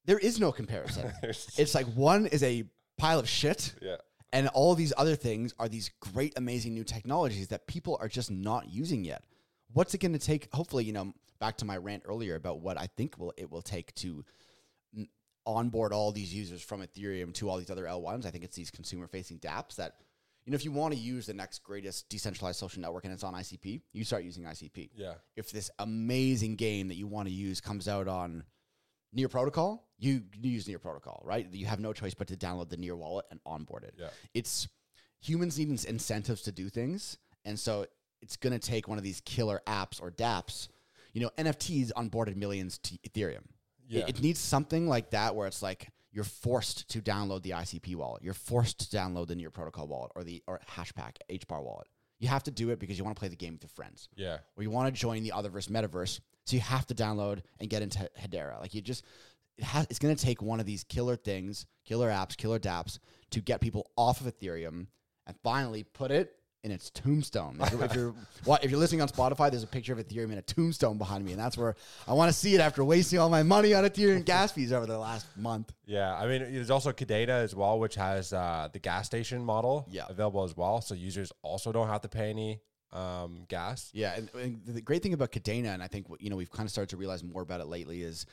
there 0.06 0.20
is 0.20 0.40
no 0.40 0.52
comparison. 0.52 1.12
it's 1.24 1.76
like 1.76 1.86
one 1.88 2.26
is 2.28 2.44
a 2.44 2.64
pile 2.98 3.20
of 3.20 3.30
shit, 3.30 3.76
yeah. 3.82 3.98
and 4.34 4.48
all 4.50 4.76
these 4.76 4.94
other 4.98 5.16
things 5.16 5.54
are 5.60 5.70
these 5.70 5.92
great, 6.00 6.34
amazing 6.38 6.74
new 6.74 6.84
technologies 6.84 7.50
that 7.50 7.68
people 7.68 7.98
are 8.02 8.08
just 8.08 8.32
not 8.32 8.70
using 8.70 9.04
yet. 9.04 9.24
What's 9.74 9.94
it 9.94 10.00
going 10.00 10.14
to 10.14 10.20
take? 10.20 10.54
Hopefully, 10.54 10.84
you 10.84 10.94
know, 10.94 11.14
back 11.40 11.58
to 11.58 11.66
my 11.66 11.78
rant 11.78 12.04
earlier 12.06 12.36
about 12.36 12.60
what 12.60 12.78
I 12.78 12.88
think 12.98 13.18
will 13.18 13.34
it 13.38 13.50
will 13.50 13.62
take 13.62 13.94
to 13.96 14.26
n- 14.98 15.08
onboard 15.46 15.94
all 15.94 16.12
these 16.12 16.34
users 16.34 16.62
from 16.62 16.82
Ethereum 16.82 17.34
to 17.36 17.50
all 17.50 17.58
these 17.58 17.70
other 17.70 17.86
L1s. 17.86 18.26
I 18.26 18.32
think 18.32 18.44
it's 18.44 18.56
these 18.56 18.72
consumer 18.72 19.08
facing 19.08 19.40
dApps 19.40 19.76
that, 19.76 19.96
you 20.50 20.52
know, 20.52 20.56
if 20.56 20.66
you 20.66 20.72
want 20.72 20.96
to 20.96 21.00
use 21.00 21.28
the 21.28 21.34
next 21.36 21.60
greatest 21.64 22.10
decentralized 22.10 22.58
social 22.58 22.82
network 22.82 23.04
and 23.06 23.14
it's 23.14 23.24
on 23.24 23.36
ICP, 23.36 23.82
you 23.94 24.04
start 24.04 24.24
using 24.24 24.46
ICP. 24.46 24.90
Yeah. 24.96 25.14
If 25.36 25.52
this 25.52 25.70
amazing 25.78 26.56
game 26.56 26.88
that 26.88 26.96
you 26.96 27.06
want 27.06 27.28
to 27.28 27.34
use 27.34 27.62
comes 27.62 27.88
out 27.88 28.08
on 28.08 28.44
Near 29.14 29.30
Protocol, 29.30 29.88
you, 30.00 30.24
you 30.42 30.50
use 30.50 30.68
Near 30.68 30.80
Protocol, 30.80 31.22
right? 31.24 31.46
You 31.52 31.68
have 31.68 31.80
no 31.80 31.94
choice 31.94 32.16
but 32.16 32.28
to 32.30 32.36
download 32.36 32.70
the 32.70 32.78
Near 32.78 32.96
wallet 32.96 33.28
and 33.30 33.40
onboard 33.46 33.84
it. 33.84 33.94
Yeah. 33.96 34.08
It's 34.34 34.68
humans 35.22 35.60
need 35.60 35.70
incentives 35.86 36.42
to 36.44 36.52
do 36.52 36.68
things. 36.70 37.20
And 37.46 37.60
so 37.60 37.86
it's 38.24 38.36
going 38.36 38.54
to 38.54 38.60
take 38.60 38.88
one 38.88 38.98
of 38.98 39.04
these 39.04 39.22
killer 39.22 39.62
apps 39.68 40.02
or 40.02 40.10
dApps. 40.10 40.68
You 41.14 41.22
know, 41.22 41.30
NFTs 41.38 41.92
onboarded 41.94 42.38
millions 42.38 42.80
to 42.80 42.96
Ethereum. 43.08 43.36
It- 43.38 43.46
Yeah. 43.88 44.06
It, 44.08 44.20
needs 44.22 44.40
something 44.40 44.88
like 44.88 45.12
that 45.12 45.36
where 45.36 45.46
it's 45.48 45.62
like 45.62 45.90
you're 46.12 46.24
forced 46.24 46.90
to 46.90 47.02
download 47.02 47.44
the 47.44 47.52
ICP 47.52 47.96
wallet. 47.96 48.24
You're 48.24 48.34
forced 48.34 48.80
to 48.90 48.98
download 48.98 49.28
the 49.28 49.36
Near 49.36 49.52
Protocol 49.52 49.88
wallet 49.88 50.12
or 50.16 50.24
the 50.24 50.42
or 50.48 50.60
Hashpack 50.76 51.18
HBAR 51.30 51.64
wallet. 51.64 51.88
You 52.20 52.28
have 52.28 52.44
to 52.44 52.52
do 52.52 52.70
it 52.72 52.80
because 52.80 52.98
you 52.98 53.04
want 53.04 53.16
to 53.16 53.20
play 53.20 53.30
the 53.30 53.36
game 53.38 53.54
with 53.54 53.64
your 53.64 53.70
friends 53.70 54.10
Yeah. 54.16 54.40
or 54.58 54.64
you 54.64 54.70
want 54.70 54.94
to 54.94 55.00
join 55.00 55.24
the 55.24 55.32
otherverse 55.36 55.70
metaverse. 55.70 56.20
So 56.46 56.56
you 56.56 56.62
have 56.62 56.86
to 56.88 56.96
download 56.96 57.42
and 57.60 57.70
get 57.70 57.82
into 57.82 58.10
Hedera. 58.20 58.60
Like 58.60 58.74
you 58.74 58.82
just, 58.82 59.06
it 59.58 59.64
has, 59.64 59.86
it's 59.90 60.00
going 60.00 60.16
to 60.16 60.22
take 60.26 60.42
one 60.42 60.60
of 60.60 60.66
these 60.66 60.84
killer 60.84 61.16
things, 61.16 61.66
killer 61.86 62.10
apps, 62.10 62.36
killer 62.36 62.60
dApps 62.60 63.00
to 63.32 63.40
get 63.40 63.62
people 63.62 63.90
off 63.96 64.20
of 64.20 64.28
Ethereum 64.28 64.88
and 65.28 65.36
finally 65.44 65.84
put 65.84 66.12
it 66.12 66.34
in 66.64 66.72
its 66.72 66.90
tombstone. 66.90 67.58
If 67.62 67.72
you're, 67.72 67.84
if 67.86 67.96
you're, 67.96 68.16
what, 68.44 68.64
if 68.64 68.72
you're 68.72 68.80
listening 68.80 69.02
on 69.02 69.08
Spotify, 69.08 69.50
there's 69.50 69.64
a 69.64 69.68
picture 69.68 69.94
of 69.94 70.00
Ethereum 70.00 70.32
in 70.32 70.38
a 70.38 70.42
tombstone 70.42 70.98
behind 70.98 71.24
me. 71.24 71.32
And 71.32 71.40
that's 71.40 71.58
where 71.58 71.76
I 72.08 72.14
want 72.14 72.30
to 72.32 72.38
see 72.38 72.54
it 72.54 72.60
after 72.62 72.84
wasting 72.84 73.18
all 73.20 73.30
my 73.30 73.44
money 73.44 73.74
on 73.74 73.86
Ethereum 73.86 74.26
gas 74.26 74.52
fees 74.52 74.74
over 74.74 74.86
the 74.86 74.98
last 74.98 75.26
month. 75.38 75.72
Yeah, 75.86 76.14
I 76.14 76.28
mean, 76.28 76.54
there's 76.54 76.70
also 76.70 76.92
Kadena 76.92 77.30
as 77.30 77.56
well, 77.56 77.80
which 77.80 77.96
has 77.96 78.34
uh, 78.34 78.68
the 78.74 78.80
gas 78.80 79.06
station 79.06 79.44
model 79.44 79.88
Yeah. 79.90 80.06
available 80.10 80.44
as 80.44 80.56
well. 80.58 80.82
So 80.82 80.96
users 80.96 81.32
also 81.42 81.72
don't 81.72 81.88
have 81.88 82.02
to 82.02 82.10
pay 82.10 82.30
any 82.30 82.60
um, 82.92 83.46
gas. 83.48 83.90
Yeah, 83.94 84.16
and, 84.18 84.30
and 84.34 84.62
the 84.66 84.82
great 84.82 85.02
thing 85.04 85.14
about 85.14 85.32
Kadena, 85.32 85.74
and 85.74 85.82
I 85.84 85.88
think 85.88 86.08
you 86.20 86.30
know 86.30 86.36
we've 86.36 86.52
kind 86.52 86.66
of 86.68 86.72
started 86.72 86.90
to 86.90 86.98
realize 86.98 87.24
more 87.24 87.42
about 87.44 87.62
it 87.62 87.68
lately, 87.68 88.02
is 88.02 88.26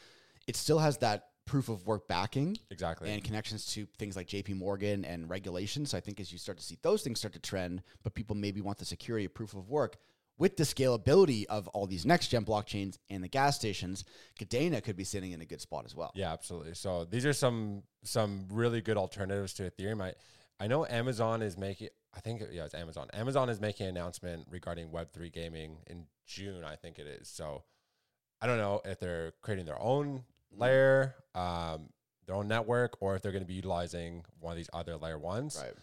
it 0.46 0.56
still 0.56 0.78
has 0.78 0.96
that 0.98 1.28
proof 1.46 1.68
of 1.68 1.86
work 1.86 2.06
backing 2.08 2.58
Exactly. 2.70 3.10
and 3.10 3.22
connections 3.24 3.66
to 3.72 3.86
things 3.98 4.16
like 4.16 4.26
JP 4.26 4.56
Morgan 4.56 5.04
and 5.04 5.30
regulations. 5.30 5.90
So 5.90 5.96
I 5.98 6.00
think 6.00 6.20
as 6.20 6.30
you 6.32 6.38
start 6.38 6.58
to 6.58 6.64
see 6.64 6.76
those 6.82 7.02
things 7.02 7.18
start 7.20 7.32
to 7.34 7.40
trend, 7.40 7.82
but 8.02 8.14
people 8.14 8.36
maybe 8.36 8.60
want 8.60 8.78
the 8.78 8.84
security 8.84 9.24
of 9.24 9.32
proof 9.34 9.54
of 9.54 9.68
work 9.70 9.96
with 10.38 10.56
the 10.58 10.64
scalability 10.64 11.46
of 11.46 11.66
all 11.68 11.86
these 11.86 12.04
next 12.04 12.28
gen 12.28 12.44
blockchains 12.44 12.98
and 13.08 13.24
the 13.24 13.28
gas 13.28 13.56
stations, 13.56 14.04
Kadena 14.38 14.82
could 14.84 14.96
be 14.96 15.04
sitting 15.04 15.32
in 15.32 15.40
a 15.40 15.46
good 15.46 15.62
spot 15.62 15.84
as 15.86 15.94
well. 15.94 16.12
yeah, 16.14 16.30
absolutely. 16.32 16.74
So 16.74 17.06
these 17.06 17.24
are 17.24 17.32
some 17.32 17.84
some 18.02 18.46
really 18.50 18.82
good 18.82 18.98
alternatives 18.98 19.54
to 19.54 19.70
Ethereum. 19.70 20.02
I 20.02 20.12
I 20.60 20.66
know 20.66 20.84
Amazon 20.84 21.40
is 21.42 21.56
making. 21.56 21.88
I 22.14 22.20
think 22.20 22.42
yeah, 22.50 22.64
it's 22.64 22.74
Amazon. 22.74 23.08
Amazon 23.14 23.48
is 23.48 23.60
making 23.60 23.86
an 23.86 23.96
announcement 23.96 24.46
regarding 24.50 24.90
Web 24.90 25.10
three 25.12 25.30
gaming 25.30 25.78
in 25.86 26.06
June. 26.26 26.64
I 26.64 26.76
think 26.76 26.98
it 26.98 27.06
is. 27.06 27.28
So 27.28 27.62
I 28.40 28.46
don't 28.46 28.58
know 28.58 28.80
if 28.84 28.98
they're 29.00 29.32
creating 29.42 29.64
their 29.66 29.80
own 29.80 30.24
layer, 30.58 31.14
um, 31.34 31.88
their 32.26 32.36
own 32.36 32.48
network, 32.48 33.00
or 33.00 33.14
if 33.14 33.22
they're 33.22 33.32
going 33.32 33.44
to 33.44 33.48
be 33.48 33.54
utilizing 33.54 34.24
one 34.40 34.52
of 34.52 34.56
these 34.56 34.70
other 34.72 34.96
layer 34.96 35.18
ones. 35.18 35.60
Right. 35.62 35.74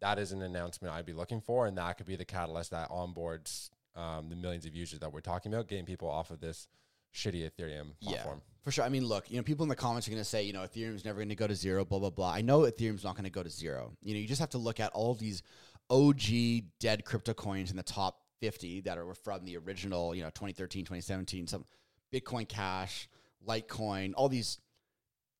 that 0.00 0.18
is 0.18 0.32
an 0.32 0.42
announcement 0.42 0.94
I'd 0.94 1.06
be 1.06 1.12
looking 1.12 1.40
for, 1.40 1.66
and 1.66 1.78
that 1.78 1.96
could 1.96 2.06
be 2.06 2.16
the 2.16 2.24
catalyst 2.24 2.72
that 2.72 2.90
onboards 2.90 3.70
um, 3.94 4.28
the 4.28 4.36
millions 4.36 4.66
of 4.66 4.74
users 4.74 5.00
that 5.00 5.12
we're 5.12 5.20
talking 5.20 5.52
about, 5.52 5.68
getting 5.68 5.84
people 5.84 6.08
off 6.08 6.30
of 6.30 6.40
this 6.40 6.68
shitty 7.14 7.48
Ethereum 7.48 7.98
platform. 8.00 8.40
Yeah, 8.42 8.54
for 8.62 8.70
sure. 8.70 8.84
I 8.84 8.88
mean, 8.88 9.04
look, 9.06 9.30
you 9.30 9.36
know, 9.36 9.42
people 9.42 9.64
in 9.64 9.68
the 9.68 9.76
comments 9.76 10.08
are 10.08 10.10
going 10.10 10.22
to 10.22 10.28
say, 10.28 10.42
you 10.42 10.52
know, 10.52 10.62
Ethereum's 10.62 11.04
never 11.04 11.18
going 11.18 11.28
to 11.28 11.34
go 11.34 11.46
to 11.46 11.54
zero, 11.54 11.84
blah, 11.84 11.98
blah, 11.98 12.10
blah. 12.10 12.32
I 12.32 12.40
know 12.40 12.60
Ethereum's 12.60 13.04
not 13.04 13.14
going 13.14 13.24
to 13.24 13.30
go 13.30 13.42
to 13.42 13.50
zero. 13.50 13.92
You 14.02 14.14
know, 14.14 14.20
you 14.20 14.26
just 14.26 14.40
have 14.40 14.50
to 14.50 14.58
look 14.58 14.80
at 14.80 14.92
all 14.92 15.12
of 15.12 15.18
these 15.18 15.42
OG 15.90 16.64
dead 16.80 17.04
crypto 17.04 17.34
coins 17.34 17.70
in 17.70 17.76
the 17.76 17.82
top 17.82 18.18
50 18.40 18.82
that 18.82 18.98
are 18.98 19.14
from 19.14 19.44
the 19.44 19.56
original, 19.58 20.14
you 20.14 20.22
know, 20.22 20.30
2013, 20.30 20.84
2017, 20.84 21.46
some 21.46 21.64
Bitcoin 22.12 22.48
Cash, 22.48 23.08
Litecoin, 23.46 24.12
all 24.16 24.28
these 24.28 24.58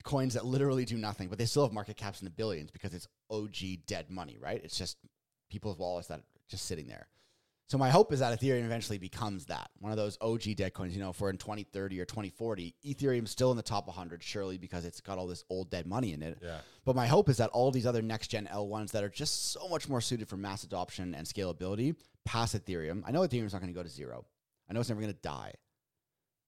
coins 0.04 0.34
that 0.34 0.44
literally 0.44 0.84
do 0.84 0.96
nothing, 0.96 1.28
but 1.28 1.38
they 1.38 1.46
still 1.46 1.64
have 1.64 1.72
market 1.72 1.96
caps 1.96 2.20
in 2.20 2.24
the 2.24 2.30
billions 2.30 2.70
because 2.70 2.92
it's 2.94 3.08
OG 3.30 3.86
dead 3.86 4.10
money, 4.10 4.36
right? 4.40 4.60
It's 4.62 4.76
just 4.76 4.98
people's 5.50 5.78
wallets 5.78 6.08
that 6.08 6.20
are 6.20 6.24
just 6.48 6.66
sitting 6.66 6.88
there. 6.88 7.08
So 7.68 7.78
my 7.78 7.88
hope 7.88 8.12
is 8.12 8.20
that 8.20 8.38
Ethereum 8.38 8.66
eventually 8.66 8.98
becomes 8.98 9.46
that 9.46 9.70
one 9.78 9.92
of 9.92 9.96
those 9.96 10.18
OG 10.20 10.56
dead 10.56 10.74
coins. 10.74 10.94
You 10.94 11.02
know, 11.02 11.08
if 11.08 11.20
we're 11.20 11.30
in 11.30 11.38
2030 11.38 12.00
or 12.00 12.04
2040, 12.04 12.74
Ethereum's 12.84 13.30
still 13.30 13.50
in 13.50 13.56
the 13.56 13.62
top 13.62 13.86
100, 13.86 14.22
surely 14.22 14.58
because 14.58 14.84
it's 14.84 15.00
got 15.00 15.16
all 15.16 15.26
this 15.26 15.42
old 15.48 15.70
dead 15.70 15.86
money 15.86 16.12
in 16.12 16.20
it. 16.22 16.36
Yeah. 16.42 16.58
But 16.84 16.96
my 16.96 17.06
hope 17.06 17.30
is 17.30 17.38
that 17.38 17.48
all 17.50 17.70
these 17.70 17.86
other 17.86 18.02
next 18.02 18.28
gen 18.28 18.46
L1s 18.52 18.90
that 18.90 19.02
are 19.02 19.08
just 19.08 19.52
so 19.52 19.68
much 19.68 19.88
more 19.88 20.02
suited 20.02 20.28
for 20.28 20.36
mass 20.36 20.64
adoption 20.64 21.14
and 21.14 21.26
scalability 21.26 21.94
pass 22.26 22.54
Ethereum. 22.54 23.04
I 23.06 23.10
know 23.10 23.22
Ethereum's 23.22 23.54
not 23.54 23.62
going 23.62 23.72
to 23.72 23.78
go 23.78 23.82
to 23.82 23.88
zero. 23.88 24.26
I 24.68 24.74
know 24.74 24.80
it's 24.80 24.90
never 24.90 25.00
going 25.00 25.14
to 25.14 25.20
die. 25.20 25.54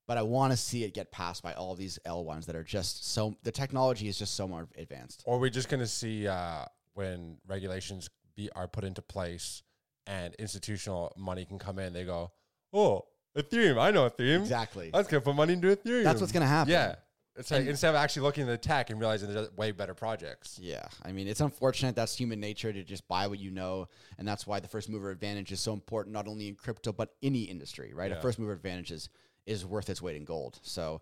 But 0.06 0.18
I 0.18 0.22
want 0.22 0.52
to 0.52 0.56
see 0.56 0.84
it 0.84 0.92
get 0.92 1.10
passed 1.10 1.42
by 1.42 1.54
all 1.54 1.74
these 1.74 1.98
L1s 2.06 2.44
that 2.46 2.56
are 2.56 2.62
just 2.64 3.10
so 3.12 3.36
the 3.42 3.52
technology 3.52 4.06
is 4.08 4.18
just 4.18 4.34
so 4.34 4.46
more 4.46 4.68
advanced. 4.76 5.22
Or 5.26 5.38
we're 5.38 5.48
just 5.50 5.68
going 5.68 5.80
to 5.80 5.86
see 5.86 6.28
uh, 6.28 6.66
when 6.92 7.38
regulations 7.46 8.10
be 8.36 8.50
are 8.54 8.68
put 8.68 8.84
into 8.84 9.00
place 9.00 9.62
and 10.06 10.34
institutional 10.34 11.12
money 11.16 11.44
can 11.46 11.58
come 11.58 11.78
in. 11.78 11.92
They 11.94 12.04
go, 12.04 12.32
oh, 12.72 13.06
Ethereum. 13.36 13.78
I 13.80 13.90
know 13.90 14.08
Ethereum. 14.08 14.40
Exactly. 14.40 14.90
Let's 14.92 15.08
go 15.08 15.20
put 15.20 15.34
money 15.34 15.54
into 15.54 15.74
Ethereum. 15.74 16.04
That's 16.04 16.20
what's 16.20 16.32
going 16.32 16.42
to 16.42 16.46
happen. 16.46 16.72
Yeah. 16.72 16.96
It's 17.36 17.50
like 17.50 17.60
And- 17.60 17.70
instead 17.70 17.88
of 17.88 17.96
actually 17.96 18.22
looking 18.22 18.42
at 18.44 18.48
the 18.48 18.58
tech 18.58 18.90
and 18.90 19.00
realizing 19.00 19.32
there's 19.32 19.50
way 19.56 19.72
better 19.72 19.94
projects. 19.94 20.58
Yeah, 20.62 20.86
I 21.02 21.10
mean 21.10 21.26
it's 21.26 21.40
unfortunate. 21.40 21.96
That's 21.96 22.14
human 22.16 22.38
nature 22.38 22.72
to 22.72 22.84
just 22.84 23.08
buy 23.08 23.26
what 23.26 23.40
you 23.40 23.50
know, 23.50 23.88
and 24.18 24.28
that's 24.28 24.46
why 24.46 24.60
the 24.60 24.68
first 24.68 24.88
mover 24.88 25.10
advantage 25.10 25.50
is 25.50 25.60
so 25.60 25.72
important, 25.72 26.12
not 26.12 26.28
only 26.28 26.46
in 26.46 26.54
crypto 26.54 26.92
but 26.92 27.14
any 27.24 27.42
industry. 27.42 27.92
Right, 27.92 28.12
a 28.12 28.20
first 28.20 28.38
mover 28.38 28.52
advantage 28.52 28.92
is 28.92 29.08
is 29.46 29.64
worth 29.64 29.90
its 29.90 30.00
weight 30.02 30.16
in 30.16 30.24
gold. 30.24 30.58
So, 30.62 31.00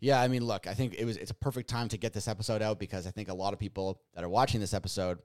yeah, 0.00 0.20
I 0.20 0.28
mean, 0.28 0.44
look, 0.44 0.66
I 0.66 0.74
think 0.74 0.94
it 0.98 1.04
was 1.04 1.16
it's 1.16 1.30
a 1.30 1.34
perfect 1.34 1.68
time 1.68 1.88
to 1.88 1.96
get 1.96 2.12
this 2.12 2.28
episode 2.28 2.62
out 2.62 2.78
because 2.78 3.06
I 3.06 3.10
think 3.10 3.28
a 3.28 3.34
lot 3.34 3.52
of 3.52 3.58
people 3.58 4.00
that 4.14 4.24
are 4.24 4.28
watching 4.28 4.60
this 4.60 4.74
episode 4.74 5.18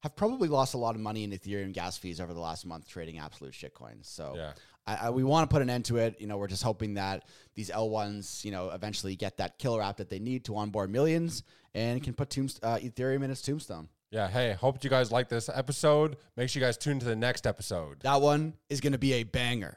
have 0.00 0.14
probably 0.14 0.48
lost 0.48 0.74
a 0.74 0.78
lot 0.78 0.94
of 0.94 1.00
money 1.00 1.24
in 1.24 1.30
Ethereum 1.30 1.72
gas 1.72 1.98
fees 1.98 2.20
over 2.20 2.32
the 2.32 2.40
last 2.40 2.64
month 2.64 2.88
trading 2.88 3.18
absolute 3.18 3.52
shitcoins. 3.52 4.06
So, 4.06 4.34
Yeah. 4.36 4.52
I, 4.86 4.94
I, 5.06 5.10
we 5.10 5.22
want 5.24 5.48
to 5.48 5.52
put 5.52 5.60
an 5.60 5.68
end 5.68 5.84
to 5.86 5.96
it. 5.98 6.20
You 6.20 6.26
know, 6.26 6.38
we're 6.38 6.46
just 6.46 6.62
hoping 6.62 6.94
that 6.94 7.24
these 7.54 7.68
L1s, 7.68 8.44
you 8.44 8.50
know, 8.52 8.70
eventually 8.70 9.16
get 9.16 9.36
that 9.38 9.58
killer 9.58 9.82
app 9.82 9.96
that 9.98 10.08
they 10.08 10.18
need 10.18 10.44
to 10.46 10.56
onboard 10.56 10.90
millions 10.90 11.42
and 11.74 12.02
can 12.02 12.14
put 12.14 12.30
tombst- 12.30 12.60
uh, 12.62 12.78
Ethereum 12.78 13.22
in 13.24 13.30
its 13.30 13.42
tombstone. 13.42 13.88
Yeah. 14.10 14.28
Hey, 14.28 14.52
hope 14.52 14.82
you 14.82 14.88
guys 14.88 15.12
like 15.12 15.28
this 15.28 15.50
episode. 15.52 16.16
Make 16.36 16.48
sure 16.48 16.60
you 16.60 16.66
guys 16.66 16.78
tune 16.78 16.98
to 17.00 17.04
the 17.06 17.16
next 17.16 17.46
episode. 17.46 18.00
That 18.00 18.20
one 18.22 18.54
is 18.70 18.80
going 18.80 18.92
to 18.92 18.98
be 18.98 19.14
a 19.14 19.24
banger. 19.24 19.76